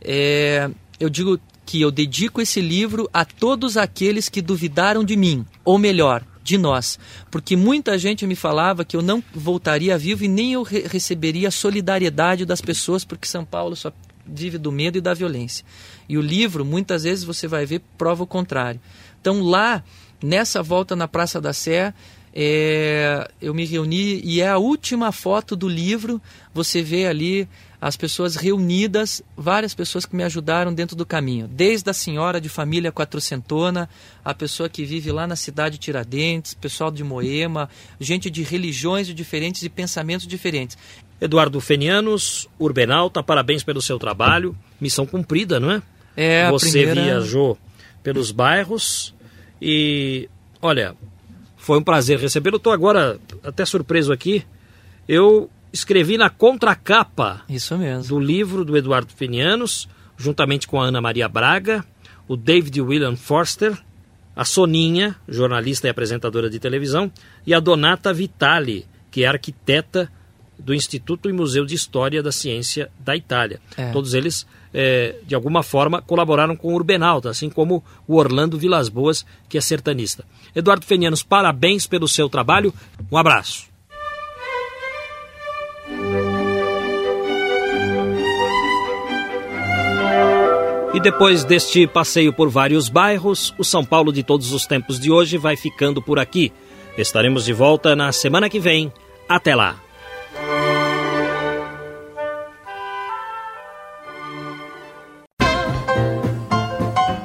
[0.00, 0.70] é,
[1.00, 5.76] eu digo que eu dedico esse livro a todos aqueles que duvidaram de mim, ou
[5.76, 6.98] melhor, de nós,
[7.30, 11.48] porque muita gente me falava que eu não voltaria vivo e nem eu re receberia
[11.48, 13.92] a solidariedade das pessoas, porque São Paulo só
[14.26, 15.62] vive do medo e da violência.
[16.08, 18.80] E o livro, muitas vezes você vai ver, prova o contrário.
[19.20, 19.84] Então lá,
[20.24, 21.92] nessa volta na Praça da Sé,
[22.32, 26.18] é, eu me reuni e é a última foto do livro.
[26.54, 27.46] Você vê ali
[27.80, 32.48] as pessoas reunidas, várias pessoas que me ajudaram dentro do caminho, desde a senhora de
[32.48, 33.88] família quatrocentona,
[34.24, 37.70] a pessoa que vive lá na cidade de Tiradentes, pessoal de Moema,
[38.00, 40.76] gente de religiões diferentes e pensamentos diferentes.
[41.20, 44.56] Eduardo Fenianos, Urbenalta, parabéns pelo seu trabalho.
[44.80, 45.82] Missão cumprida, não é?
[46.16, 47.02] É Você primeira...
[47.02, 47.58] viajou
[48.02, 49.14] pelos bairros
[49.60, 50.28] e,
[50.60, 50.94] olha,
[51.56, 52.56] foi um prazer recebê-lo.
[52.56, 54.44] Estou agora até surpreso aqui.
[55.08, 58.08] Eu escrevi na contracapa Isso mesmo.
[58.08, 61.84] do livro do Eduardo Fenianos, juntamente com a Ana Maria Braga,
[62.26, 63.78] o David William Forster,
[64.34, 67.10] a Soninha, jornalista e apresentadora de televisão,
[67.46, 70.10] e a Donata Vitali, que é arquiteta
[70.58, 73.60] do Instituto e Museu de História da Ciência da Itália.
[73.76, 73.92] É.
[73.92, 78.88] Todos eles, é, de alguma forma, colaboraram com o Urbenalta, assim como o Orlando Vilas
[78.88, 80.24] Boas, que é sertanista.
[80.54, 82.74] Eduardo Fenianos, parabéns pelo seu trabalho.
[83.10, 83.67] Um abraço.
[90.94, 95.10] E depois deste passeio por vários bairros, o São Paulo de todos os tempos de
[95.10, 96.50] hoje vai ficando por aqui.
[96.96, 98.92] Estaremos de volta na semana que vem.
[99.28, 99.76] Até lá!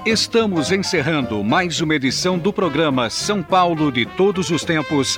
[0.06, 5.18] Estamos encerrando mais uma edição do programa São Paulo de Todos os Tempos.